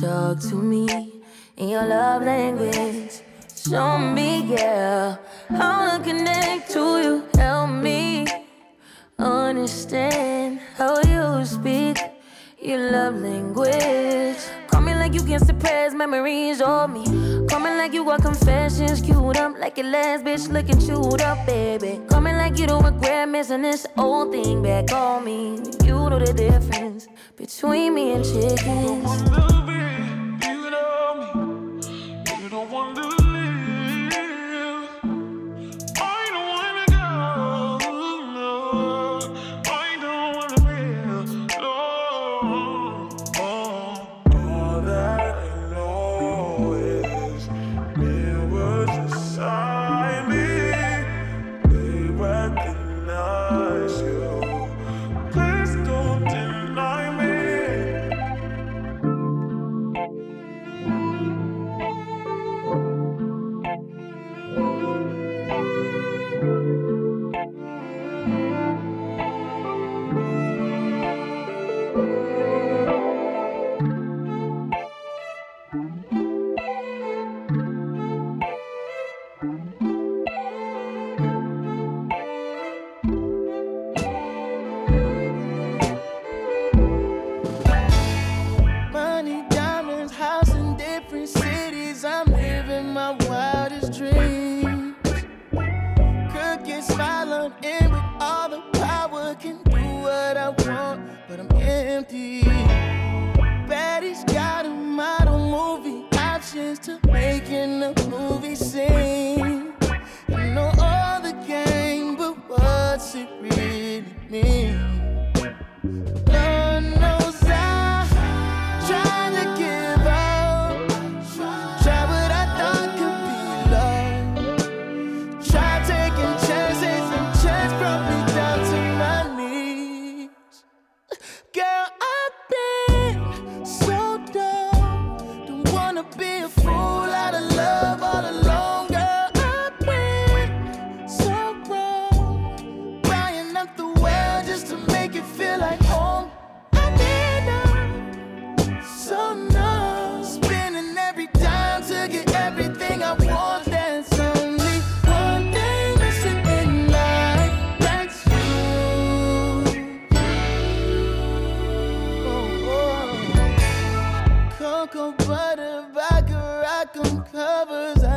Talk 0.00 0.40
to 0.40 0.54
me 0.54 1.22
in 1.56 1.68
your 1.68 1.86
love 1.86 2.22
language. 2.22 3.20
Show 3.54 3.98
me, 3.98 4.42
yeah, 4.44 5.16
how 5.48 5.96
to 5.96 6.02
connect 6.02 6.70
to 6.72 7.02
you. 7.02 7.24
Help 7.34 7.70
me 7.70 8.26
understand 9.18 10.60
how 10.76 11.00
you 11.02 11.44
speak 11.44 11.98
your 12.60 12.90
love 12.90 13.16
language. 13.20 14.61
Like 15.02 15.14
you 15.14 15.24
can 15.24 15.44
suppress 15.44 15.94
memories 15.94 16.60
of 16.60 16.88
me. 16.88 17.04
Coming 17.48 17.76
like 17.76 17.92
you 17.92 18.04
got 18.04 18.22
confessions 18.22 19.00
queued 19.00 19.36
up, 19.36 19.58
like 19.58 19.76
your 19.76 19.88
last 19.88 20.24
bitch 20.24 20.48
looking 20.48 20.78
chewed 20.78 21.20
up, 21.20 21.44
baby. 21.44 22.00
Coming 22.08 22.36
like 22.36 22.56
you 22.56 22.68
don't 22.68 22.84
regret 22.84 23.28
missing 23.28 23.62
this 23.62 23.84
old 23.98 24.30
thing 24.30 24.62
back 24.62 24.92
on 24.92 25.24
me. 25.24 25.56
You 25.82 26.08
know 26.08 26.20
the 26.20 26.32
difference 26.32 27.08
between 27.36 27.94
me 27.96 28.12
and 28.12 28.24
chickens. 28.24 29.71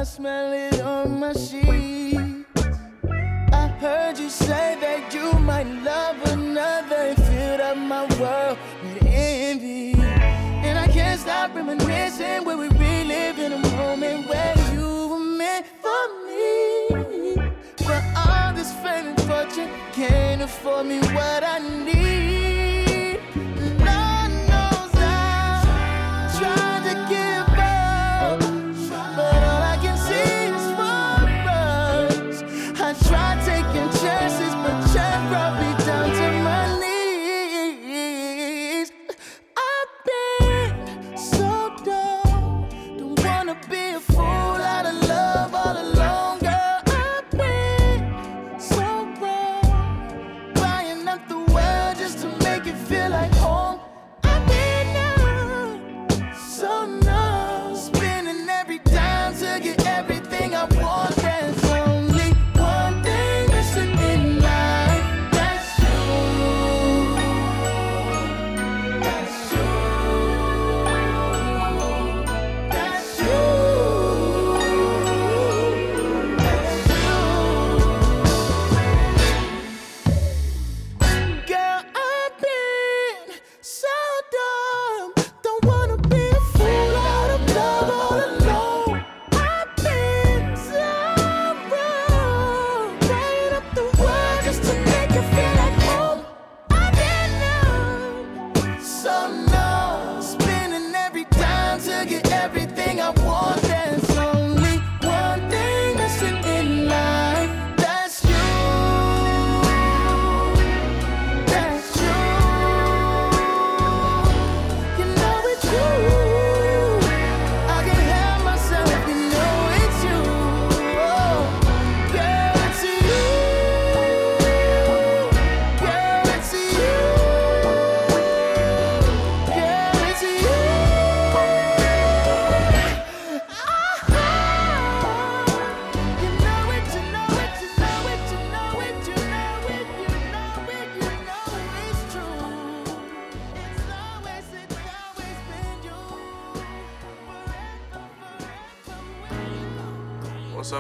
Smell 0.06 0.54
it 0.54 0.80
on 0.82 1.20
my 1.20 1.34
sheets. 1.34 2.46
I 3.52 3.68
heard 3.80 4.20
you 4.20 4.30
say 4.30 4.78
that 4.80 5.12
you 5.12 5.34
might 5.40 5.68
love 5.84 6.18
another 6.32 6.96
and 6.96 7.24
filled 7.24 7.62
up 7.62 7.76
my 7.76 8.04
world 8.20 8.58
with 8.84 9.04
envy. 9.04 9.94
And 9.96 10.78
I 10.78 10.88
can't 10.88 11.20
stop 11.20 11.56
reminiscing 11.56 12.46
where 12.46 12.58
we 12.58 12.68
relive 12.68 13.40
in 13.40 13.54
a 13.54 13.58
moment 13.76 14.30
where 14.30 14.56
you 14.74 15.08
were 15.08 15.20
meant 15.20 15.66
for 15.82 16.04
me. 16.28 17.52
But 17.78 18.04
all 18.16 18.54
this 18.54 18.72
fame 18.84 19.08
and 19.08 19.22
fortune 19.24 19.70
can't 19.94 20.44
afford 20.44 20.86
me 20.86 21.00
what 21.00 21.44
I 21.44 21.58
need. 21.84 22.55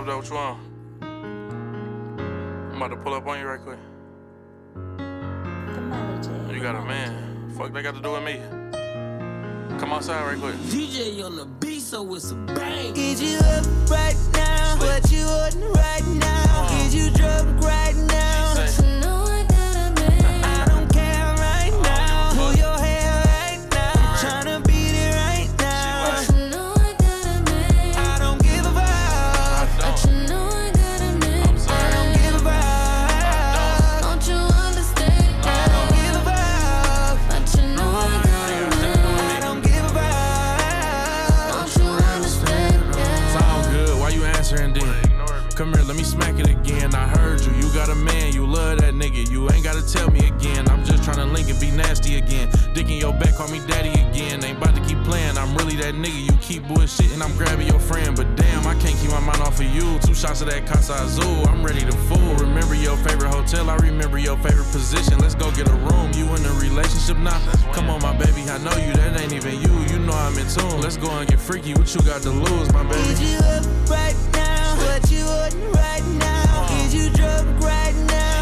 up 0.05 0.11
though. 0.11 0.19
Which 0.19 0.31
one? 0.31 0.64
ain't 49.51 49.63
gotta 49.63 49.85
tell 49.85 50.09
me 50.11 50.27
again. 50.27 50.67
I'm 50.69 50.83
just 50.85 51.03
trying 51.03 51.17
to 51.17 51.25
link 51.25 51.49
and 51.49 51.59
be 51.59 51.71
nasty 51.71 52.17
again. 52.17 52.49
Dick 52.73 52.89
in 52.89 52.97
your 52.97 53.13
back, 53.13 53.35
call 53.35 53.47
me 53.49 53.59
daddy 53.67 53.89
again. 53.89 54.43
Ain't 54.43 54.57
about 54.57 54.75
to 54.75 54.81
keep 54.81 55.01
playing. 55.03 55.37
I'm 55.37 55.55
really 55.57 55.75
that 55.77 55.95
nigga. 55.95 56.31
You 56.31 56.37
keep 56.41 56.63
bullshitting, 56.63 57.21
I'm 57.21 57.35
grabbing 57.37 57.67
your 57.67 57.79
friend. 57.79 58.15
But 58.15 58.35
damn, 58.35 58.65
I 58.67 58.75
can't 58.75 58.97
keep 58.99 59.11
my 59.11 59.19
mind 59.19 59.41
off 59.41 59.59
of 59.59 59.65
you. 59.65 59.99
Two 59.99 60.13
shots 60.13 60.41
of 60.41 60.47
that 60.49 60.65
Casa 60.65 60.93
Azul, 60.93 61.47
I'm 61.47 61.63
ready 61.63 61.81
to 61.81 61.91
fool. 61.91 62.35
Remember 62.35 62.75
your 62.75 62.97
favorite 62.97 63.33
hotel, 63.33 63.69
I 63.69 63.75
remember 63.77 64.17
your 64.17 64.37
favorite 64.37 64.71
position. 64.71 65.19
Let's 65.19 65.35
go 65.35 65.51
get 65.51 65.67
a 65.67 65.75
room. 65.75 66.11
You 66.13 66.25
in 66.35 66.45
a 66.45 66.53
relationship 66.59 67.17
now? 67.17 67.39
Come 67.73 67.89
on, 67.89 68.01
my 68.01 68.15
baby, 68.15 68.49
I 68.49 68.57
know 68.59 68.75
you. 68.77 68.93
That 68.93 69.19
ain't 69.19 69.33
even 69.33 69.61
you. 69.61 69.73
You 69.91 69.99
know 69.99 70.13
I'm 70.13 70.37
in 70.37 70.47
tune. 70.47 70.81
Let's 70.81 70.97
go 70.97 71.09
and 71.11 71.27
get 71.27 71.39
freaky. 71.39 71.73
What 71.73 71.93
you 71.93 72.01
got 72.01 72.21
to 72.23 72.31
lose, 72.31 72.71
my 72.73 72.83
baby? 72.83 73.07
Need 73.09 73.19
you 73.19 73.37
up 73.37 73.89
right 73.89 74.15
now. 74.33 74.75
What 74.85 75.11
you 75.11 75.25
want 75.25 75.55
right 75.75 76.03
now? 76.19 76.43
Uh-huh. 76.61 76.85
Is 76.85 76.95
you 76.95 77.09
drunk 77.11 77.59
right 77.61 77.95
now? 78.07 78.34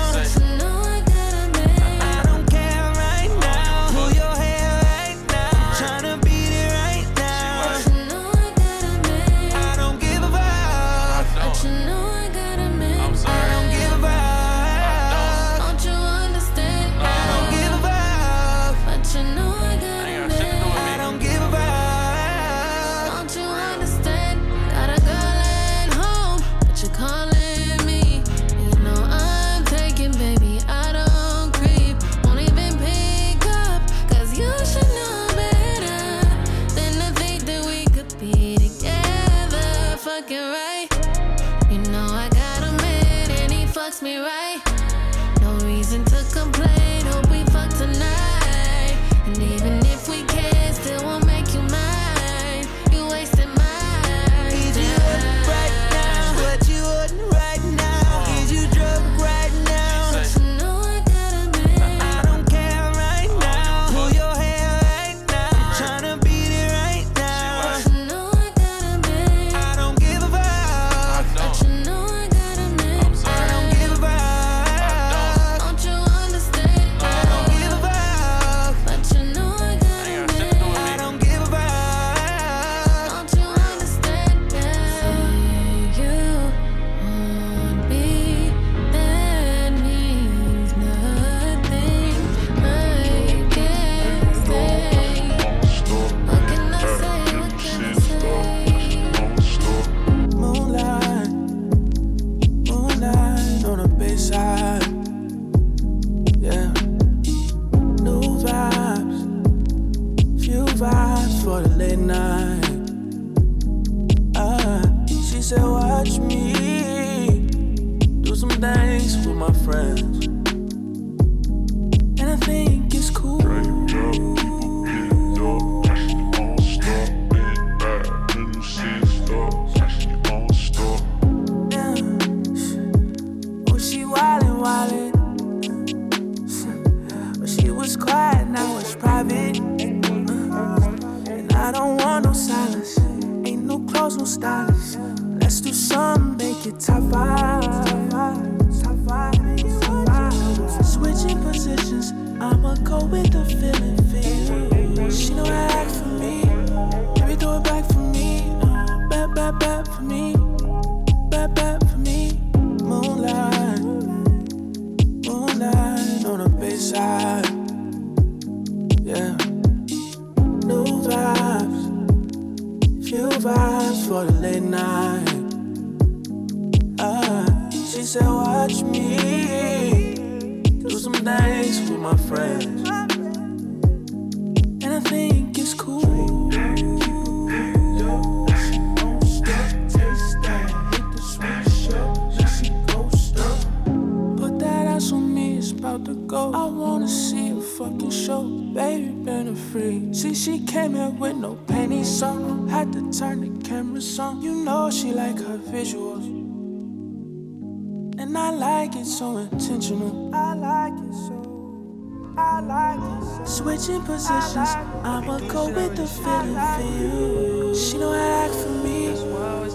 I 209.84 210.54
like 210.54 210.94
it 210.94 211.14
so. 211.14 212.34
I 212.38 212.62
like 212.62 213.00
it 213.00 213.48
so. 213.48 213.64
Switching 213.64 214.02
positions, 214.04 214.56
like 214.56 214.78
I'ma 215.04 215.40
go 215.40 215.68
with 215.68 215.98
the 215.98 216.08
feeling 216.08 216.54
like 216.54 216.80
for 216.80 216.88
you. 216.88 217.76
She 217.76 217.98
know 217.98 218.14
how 218.14 218.18
to 218.18 218.46
act 218.46 218.56
for 218.56 218.70
me. 218.70 219.08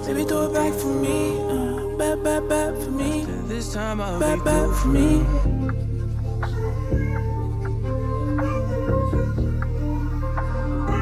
Baby, 0.06 0.24
throw 0.24 0.46
it 0.46 0.54
back 0.54 0.72
for 0.72 0.86
me. 0.86 1.36
Uh, 1.36 1.94
bad, 1.98 2.24
bad, 2.24 2.48
bad 2.48 2.82
for 2.82 2.90
me. 2.90 3.26
This 3.48 3.74
time 3.74 4.00
I'll 4.00 4.18
for 4.72 4.88
me. 4.88 5.22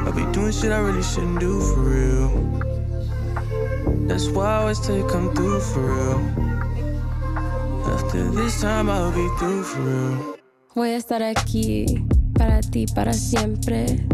I'll 0.05 0.11
be 0.11 0.25
doing 0.33 0.51
shit 0.51 0.73
I 0.73 0.79
really 0.79 1.01
shouldn't 1.01 1.39
do 1.39 1.61
for 1.61 1.79
real. 1.79 2.29
That's 4.05 4.27
why 4.27 4.47
I 4.47 4.57
always 4.57 4.81
take 4.81 5.07
come 5.07 5.33
through 5.33 5.61
for 5.61 5.79
real. 5.79 6.46
Voy 10.75 10.89
a 10.89 10.97
estar 10.97 11.21
aquí 11.21 12.05
para 12.33 12.61
ti 12.61 12.85
para 12.95 13.11
siempre. 13.11 14.07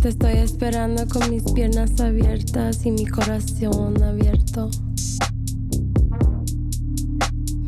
Te 0.00 0.08
estoy 0.08 0.32
esperando 0.38 1.06
con 1.06 1.28
mis 1.30 1.42
piernas 1.52 2.00
abiertas 2.00 2.86
y 2.86 2.92
mi 2.92 3.06
corazón 3.06 4.02
abierto. 4.02 4.70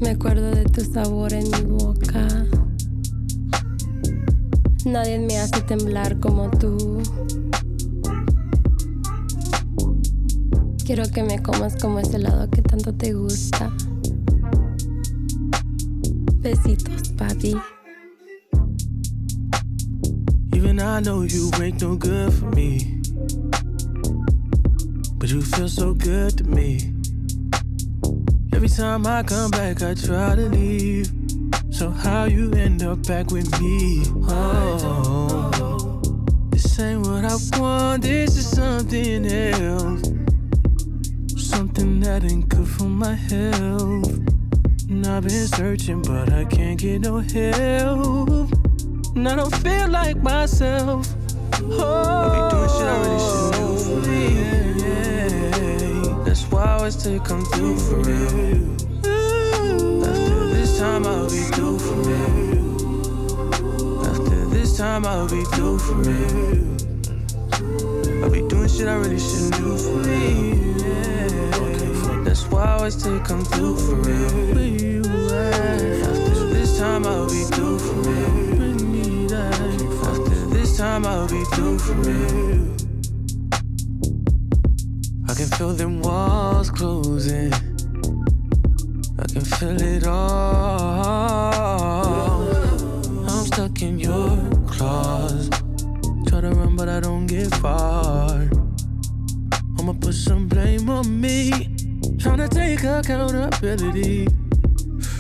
Me 0.01 0.11
acuerdo 0.11 0.51
de 0.51 0.65
tu 0.65 0.81
sabor 0.81 1.33
en 1.35 1.51
mi 1.51 1.63
boca. 1.73 2.47
Nadie 4.87 5.19
me 5.19 5.39
hace 5.39 5.61
temblar 5.63 6.19
como 6.21 6.51
tú. 6.51 7.03
Quiero 10.85 11.05
que 11.11 11.23
me 11.23 11.43
comas 11.43 11.77
como 11.77 11.99
ese 11.99 12.17
helado 12.17 12.49
que 12.51 12.63
tanto 12.63 12.95
te 12.95 13.13
gusta. 13.13 13.71
Besitos, 16.65 17.13
papi. 17.13 17.61
Even 20.55 20.81
I 20.81 21.01
know 21.01 21.21
you 21.23 21.51
ain't 21.61 21.83
no 21.83 21.95
good 21.95 22.33
for 22.33 22.47
me. 22.53 23.03
But 25.19 25.29
you 25.31 25.43
feel 25.43 25.69
so 25.69 25.93
good 25.93 26.39
to 26.39 26.45
me. 26.45 26.95
Every 28.55 28.69
time 28.69 29.07
I 29.07 29.23
come 29.25 29.51
back, 29.51 29.83
I 29.83 29.93
try 29.93 30.37
to 30.37 30.49
leave. 30.49 31.13
So, 31.71 31.91
how 31.91 32.25
you 32.25 32.51
end 32.53 32.83
up 32.83 33.07
back 33.07 33.31
with 33.31 33.51
me? 33.61 34.05
Oh, 34.27 36.01
this 36.51 36.81
ain't 36.81 37.07
what 37.07 37.27
I 37.27 37.37
want, 37.59 38.03
this 38.05 38.37
is 38.39 38.49
something 38.49 39.27
else. 39.27 40.03
Something 41.37 42.01
that 42.01 42.25
ain't 42.25 42.49
good 42.49 42.67
for 42.67 42.85
my 42.85 43.15
health. 43.15 44.34
And 44.91 45.07
I've 45.07 45.23
been 45.23 45.47
searching, 45.47 46.03
but 46.03 46.31
I 46.33 46.45
can't 46.45 46.79
get 46.79 47.01
no 47.01 47.21
help. 47.21 48.53
And 49.17 49.27
I 49.27 49.37
don't 49.37 49.55
feel 49.57 49.89
like 49.89 50.19
myself. 50.19 51.07
Oh, 51.63 52.21
I 52.21 52.29
be 52.35 52.41
doing 52.55 52.69
shit 52.69 52.87
I 52.87 52.99
really 53.01 53.19
shouldn't 53.19 53.55
do 53.55 53.69
for 53.85 53.97
oh, 53.97 54.11
real. 56.05 56.25
That's 56.25 56.45
why 56.51 56.65
I 56.65 56.73
always 56.75 56.97
say 57.03 57.19
come 57.25 57.45
through 57.47 57.79
for 57.79 57.97
real. 57.97 58.75
After 60.05 60.49
this 60.51 60.79
time 60.79 61.07
I'll 61.07 61.31
be 61.31 61.41
through 61.55 61.79
for 61.79 61.95
real. 61.95 62.91
After 64.07 64.47
this 64.51 64.77
time 64.77 65.07
I'll 65.07 65.29
be 65.29 65.45
through 65.45 65.79
for 65.79 65.95
real. 65.95 66.75
I 68.23 68.29
be 68.29 68.43
doing 68.49 68.69
shit 68.69 68.89
I 68.89 68.97
really 68.97 69.19
shouldn't 69.19 69.57
do 69.57 69.79
for 69.79 69.97
real. 70.09 70.65
That's 72.35 72.51
why 72.51 72.65
I 72.65 72.73
always 72.79 72.97
say 73.01 73.21
come 73.21 73.45
through 73.45 73.77
for 73.77 73.95
real. 73.95 75.07
After 75.07 76.49
this 76.49 76.79
time 76.81 77.07
I'll 77.07 77.29
be 77.29 77.45
through 77.45 77.79
for 77.79 77.95
real. 77.95 79.33
After 79.33 80.47
this 80.47 80.77
time 80.77 81.07
I'll 81.07 81.29
be 81.29 81.45
through 81.55 81.79
for 81.79 81.93
real. 81.93 82.75
I 85.29 85.35
can 85.35 85.47
feel 85.47 85.75
them 85.75 86.01
walls 86.03 86.71
closing. 86.73 87.53
I 87.53 89.27
can 89.33 89.45
feel 89.45 89.81
it 89.81 90.05
all. 90.05 91.23
I'm 93.29 93.47
stuck 93.47 93.81
in 93.81 94.01
your 94.01 94.37
claws. 94.67 95.51
Try 96.27 96.41
to 96.41 96.51
run, 96.51 96.75
but 96.75 96.89
I 96.89 96.99
don't 96.99 97.29
get 97.29 97.55
far. 97.55 98.49
I'ma 99.79 99.93
put 100.01 100.15
some 100.15 100.49
blame 100.49 100.91
on 100.91 101.21
me. 101.21 101.74
Tryna 102.25 102.49
take 102.49 102.83
accountability. 102.85 104.27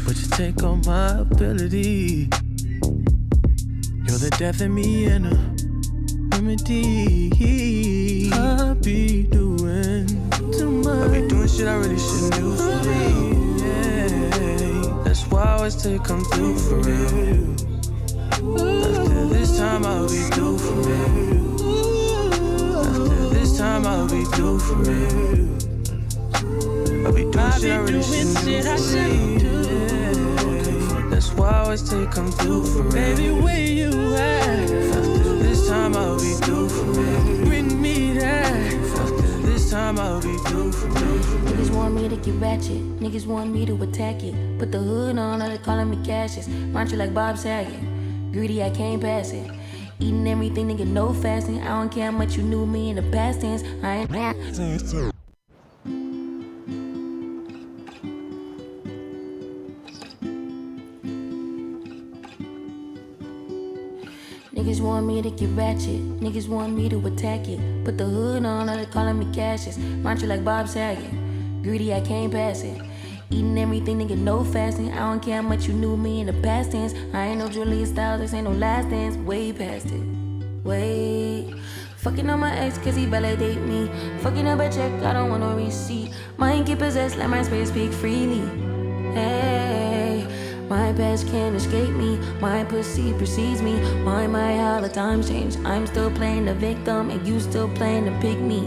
But 0.07 0.17
you 0.17 0.27
take 0.31 0.63
all 0.63 0.77
my 0.87 1.19
ability. 1.19 2.31
You're 4.07 4.23
the 4.25 4.31
death 4.39 4.63
in 4.63 4.75
me 4.75 5.05
and 5.05 5.27
a 5.27 5.37
remedy. 6.35 8.31
I 8.33 8.73
be 8.83 9.25
doing 9.25 10.07
too 10.51 10.71
much. 10.71 11.11
I 11.11 11.21
be 11.21 11.29
doing 11.29 11.47
shit 11.47 11.69
I 11.69 11.75
really 11.75 11.99
shouldn't 11.99 12.37
do 12.37 12.57
for 12.57 12.73
real. 12.89 13.45
That's 15.05 15.27
why 15.27 15.43
I 15.43 15.57
always 15.57 15.75
say 15.75 15.99
come 15.99 16.25
through 16.25 16.57
for 16.57 16.79
real. 16.89 17.53
After 18.33 19.27
this 19.29 19.59
time 19.59 19.85
I'll 19.85 20.09
be 20.09 20.23
through 20.33 20.57
for 20.57 20.73
real. 20.89 21.53
After 22.81 23.29
this 23.29 23.59
time 23.59 23.87
I'll 23.87 24.09
be 24.09 24.25
through 24.25 24.59
for 24.59 24.77
real. 24.77 25.64
I 27.07 27.11
be 27.11 27.25
doing 27.25 27.53
shit 27.53 27.71
I 27.71 27.79
really 27.81 28.03
shouldn't 28.03 29.41
do 29.41 29.65
for 30.39 31.01
real. 31.01 31.11
That's 31.11 31.31
why 31.33 31.51
I 31.51 31.59
always 31.65 31.87
say 31.87 32.07
come 32.07 32.31
through 32.33 32.65
for 32.65 32.83
real. 32.83 32.93
Baby, 32.93 33.31
where 33.31 33.61
you 33.61 34.15
at? 34.15 34.71
After 34.71 35.37
this 35.37 35.69
time 35.69 35.95
I'll 35.95 36.19
be 36.19 36.33
through 36.33 36.69
for 36.71 36.85
real. 36.85 37.45
Bring 37.45 37.83
me 37.83 38.15
that. 38.19 38.55
After 38.55 39.39
this 39.43 39.71
time 39.71 39.99
I'll 39.99 40.23
be 40.23 40.37
through 40.49 40.73
for 40.73 40.87
real. 40.87 41.21
Niggas 41.45 41.75
want 41.75 41.95
me 41.95 42.09
to 42.09 42.17
get 42.17 42.35
ratchet. 42.37 43.01
Niggas 43.01 43.27
want 43.27 43.53
me 43.53 43.67
to 43.67 43.83
attack 43.83 44.23
it. 44.23 44.59
Put 44.59 44.73
the 44.73 44.79
hood 44.79 45.19
on, 45.19 45.43
all 45.43 45.49
they 45.49 45.59
calling 45.59 45.91
me 45.91 45.99
Cassius. 46.05 46.49
Run 46.49 46.89
you 46.89 46.97
like 46.97 47.13
Bob 47.13 47.37
Saget. 47.37 47.81
Greedy, 48.33 48.63
I 48.63 48.71
can't 48.71 49.03
pass 49.03 49.33
it. 49.33 49.51
Eating 50.01 50.27
everything, 50.27 50.69
nigga, 50.69 50.87
no 50.87 51.13
fasting. 51.13 51.61
I 51.61 51.69
don't 51.69 51.93
care 51.93 52.11
how 52.11 52.17
much 52.17 52.37
you 52.37 52.43
knew 52.43 52.65
me 52.65 52.91
in 52.91 52.97
the 52.97 53.03
past 53.03 53.43
tense. 53.43 53.63
I 53.83 54.07
ain't. 54.11 55.14
Want 65.05 65.17
me 65.17 65.31
to 65.31 65.37
get 65.37 65.51
ratchet. 65.51 66.19
Niggas 66.21 66.49
want 66.49 66.73
me 66.75 66.89
to 66.89 67.07
attack 67.07 67.47
it. 67.47 67.61
Put 67.85 67.99
the 67.99 68.07
hood 68.07 68.47
on, 68.47 68.71
all 68.71 68.75
they 68.75 68.87
calling 68.87 69.19
me 69.19 69.27
Cassius. 69.35 69.77
Run 69.77 70.19
you 70.19 70.27
like 70.27 70.43
Bob 70.43 70.67
Saget. 70.67 71.11
Greedy, 71.63 71.93
I 71.93 72.01
can't 72.01 72.33
pass 72.33 72.63
it. 72.63 72.81
Eating 73.29 73.59
everything, 73.59 73.99
nigga, 73.99 74.17
no 74.17 74.43
fasting. 74.45 74.91
I 74.95 75.01
don't 75.01 75.23
care 75.23 75.43
how 75.43 75.47
much 75.47 75.67
you 75.67 75.75
knew 75.75 75.95
me 75.99 76.23
in 76.23 76.27
the 76.29 76.33
past 76.33 76.73
tense. 76.73 76.95
I 77.13 77.27
ain't 77.27 77.39
no 77.39 77.51
Julia 77.51 77.85
Stiles, 77.85 78.23
this 78.23 78.33
ain't 78.33 78.45
no 78.45 78.53
last 78.53 78.89
dance. 78.89 79.19
Way 79.19 79.53
past 79.53 79.91
it. 79.91 80.03
Wait. 80.65 81.55
Fucking 81.99 82.31
on 82.31 82.41
my 82.41 82.57
ex, 82.57 82.79
cause 82.79 82.97
he 82.97 83.05
validate 83.05 83.61
me. 83.61 83.91
Fucking 84.21 84.49
up 84.49 84.61
a 84.61 84.73
check, 84.73 84.91
I 85.03 85.13
don't 85.13 85.29
want 85.29 85.43
no 85.43 85.55
receipt. 85.55 86.15
Mind 86.39 86.65
get 86.65 86.79
possessed, 86.79 87.19
let 87.19 87.29
my 87.29 87.43
spirit 87.43 87.69
speak 87.69 87.93
freely. 87.93 88.41
Hey, 89.13 89.84
my 90.69 90.93
past 90.93 91.29
can't 91.29 91.55
escape 91.57 91.91
me. 91.91 92.19
My 92.41 92.65
pussy 92.65 93.13
precedes 93.13 93.63
me. 93.63 93.75
Why 94.05 94.27
my 94.27 94.57
how 94.57 94.81
the 94.81 94.89
times 94.89 95.29
change? 95.29 95.57
I'm 95.65 95.87
still 95.87 96.11
playing 96.11 96.47
the 96.47 96.55
victim, 96.55 97.11
and 97.11 97.27
you 97.27 97.41
still 97.41 97.69
playing 97.71 98.07
the 98.07 98.13
pick 98.21 98.39
me. 98.39 98.63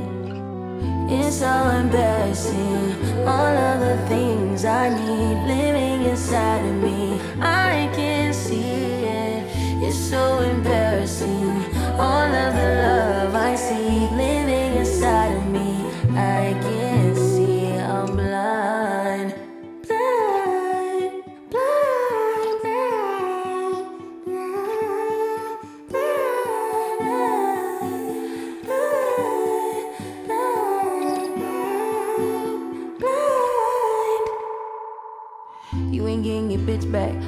It's 1.10 1.38
so 1.38 1.54
embarrassing. 1.82 2.92
All 3.26 3.56
of 3.70 3.80
the 3.80 3.98
things 4.08 4.66
I 4.66 4.90
need 4.90 5.38
living 5.48 6.04
inside 6.10 6.66
of 6.66 6.76
me. 6.84 7.20
I 7.42 7.90
can't 7.96 8.36
see 8.36 9.06
it. 9.06 9.44
It's 9.84 9.98
so 9.98 10.40
embarrassing. 10.40 11.64
All 11.98 12.32
of 12.46 12.54
the 12.54 12.70
love 12.84 13.36
I 13.36 13.56
see 13.56 14.08
living 14.16 14.76
inside 14.78 15.38
of 15.38 15.46
me. 15.48 15.90
I 16.16 16.54
can 16.62 16.87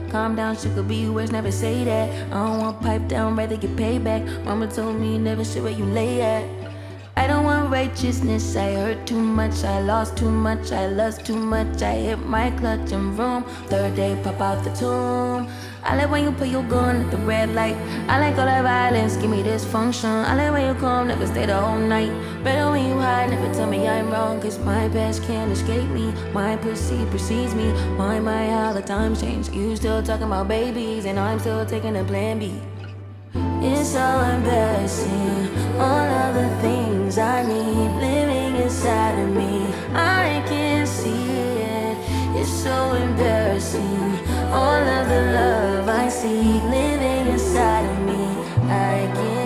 Calm 0.10 0.36
down, 0.36 0.57
she 0.57 0.69
could 0.69 0.88
be 0.88 1.07
worse, 1.07 1.31
never 1.31 1.52
say 1.52 1.84
that. 1.84 2.10
I 2.34 2.48
don't 2.48 2.60
want 2.60 2.81
pipe 2.81 3.07
down, 3.07 3.36
rather 3.36 3.57
get 3.57 3.76
paid 3.77 4.03
back. 4.03 4.23
Mama 4.44 4.68
told 4.68 4.99
me 4.99 5.19
never 5.19 5.45
shit 5.45 5.61
where 5.61 5.72
you 5.72 5.86
lay 5.86 6.22
at. 6.22 6.60
I 7.15 7.27
don't 7.27 7.44
want 7.44 7.69
righteousness. 7.69 8.56
I 8.56 8.73
hurt 8.73 9.06
too 9.06 9.19
much. 9.19 9.64
I 9.64 9.81
lost 9.81 10.18
too 10.18 10.31
much. 10.31 10.72
I 10.72 10.88
lost 10.88 11.26
too 11.26 11.36
much. 11.36 11.81
I 11.81 11.94
hit 11.95 12.19
my 12.26 12.49
clutch 12.52 12.91
and 12.91 13.14
vroom. 13.14 13.44
Third 13.68 13.95
day, 13.95 14.19
pop 14.23 14.40
out 14.40 14.64
the 14.64 14.72
tomb. 14.72 15.48
I 15.84 15.95
like 15.95 16.11
when 16.11 16.23
you 16.23 16.31
put 16.31 16.49
your 16.49 16.64
gun 16.64 17.03
at 17.03 17.11
the 17.11 17.18
red 17.18 17.53
light. 17.56 17.76
I 18.07 18.19
like 18.19 18.38
all 18.38 18.45
that 18.45 18.64
violence, 18.64 19.15
give 19.15 19.30
me 19.30 19.43
dysfunction. 19.43 20.26
I 20.26 20.35
like 20.35 20.51
when 20.51 20.68
you 20.68 20.80
come, 20.80 21.07
never 21.07 21.26
stay 21.26 21.45
the 21.45 21.56
whole 21.60 21.80
night. 21.80 22.11
Better 22.43 22.69
when 22.69 22.85
you 22.85 22.99
hide, 22.99 23.30
never 23.30 23.53
tell 23.53 23.68
me 23.68 23.88
I'm 23.88 24.11
wrong. 24.11 24.41
Cause 24.41 24.60
my 24.60 24.89
past 24.89 25.23
can't 25.23 25.51
escape 25.51 25.89
me. 25.89 26.14
My 26.34 26.57
pussy 26.57 27.06
precedes 27.06 27.56
me. 27.56 27.72
Why 27.97 28.19
my 28.19 28.47
how 28.47 28.73
the 28.73 28.81
times 28.81 29.22
change? 29.22 29.49
You 29.49 29.76
still 29.76 30.03
talking 30.03 30.27
about 30.27 30.47
babies, 30.47 31.06
and 31.06 31.18
I'm 31.18 31.39
still 31.39 31.65
taking 31.65 31.95
a 31.97 32.03
plan 32.03 32.39
B. 32.39 32.61
It's 33.61 33.89
so 33.89 34.22
embarrassing. 34.35 35.49
All 35.80 36.07
of 36.23 36.35
the 36.35 36.49
things 36.61 37.18
I 37.18 37.43
need 37.43 37.91
living 37.99 38.56
inside 38.61 39.19
of 39.19 39.30
me. 39.35 39.65
I 39.93 40.43
can't 40.47 40.88
see 40.88 41.30
it. 41.30 41.97
It's 42.35 42.49
so 42.49 42.93
embarrassing 42.93 44.38
all 44.51 44.84
of 44.97 45.09
the 45.09 45.21
love 45.34 45.89
I 45.89 46.09
see 46.09 46.59
living 46.76 47.27
inside 47.34 47.85
of 47.85 47.99
me. 48.05 48.26
I 48.69 49.11
give. 49.15 49.38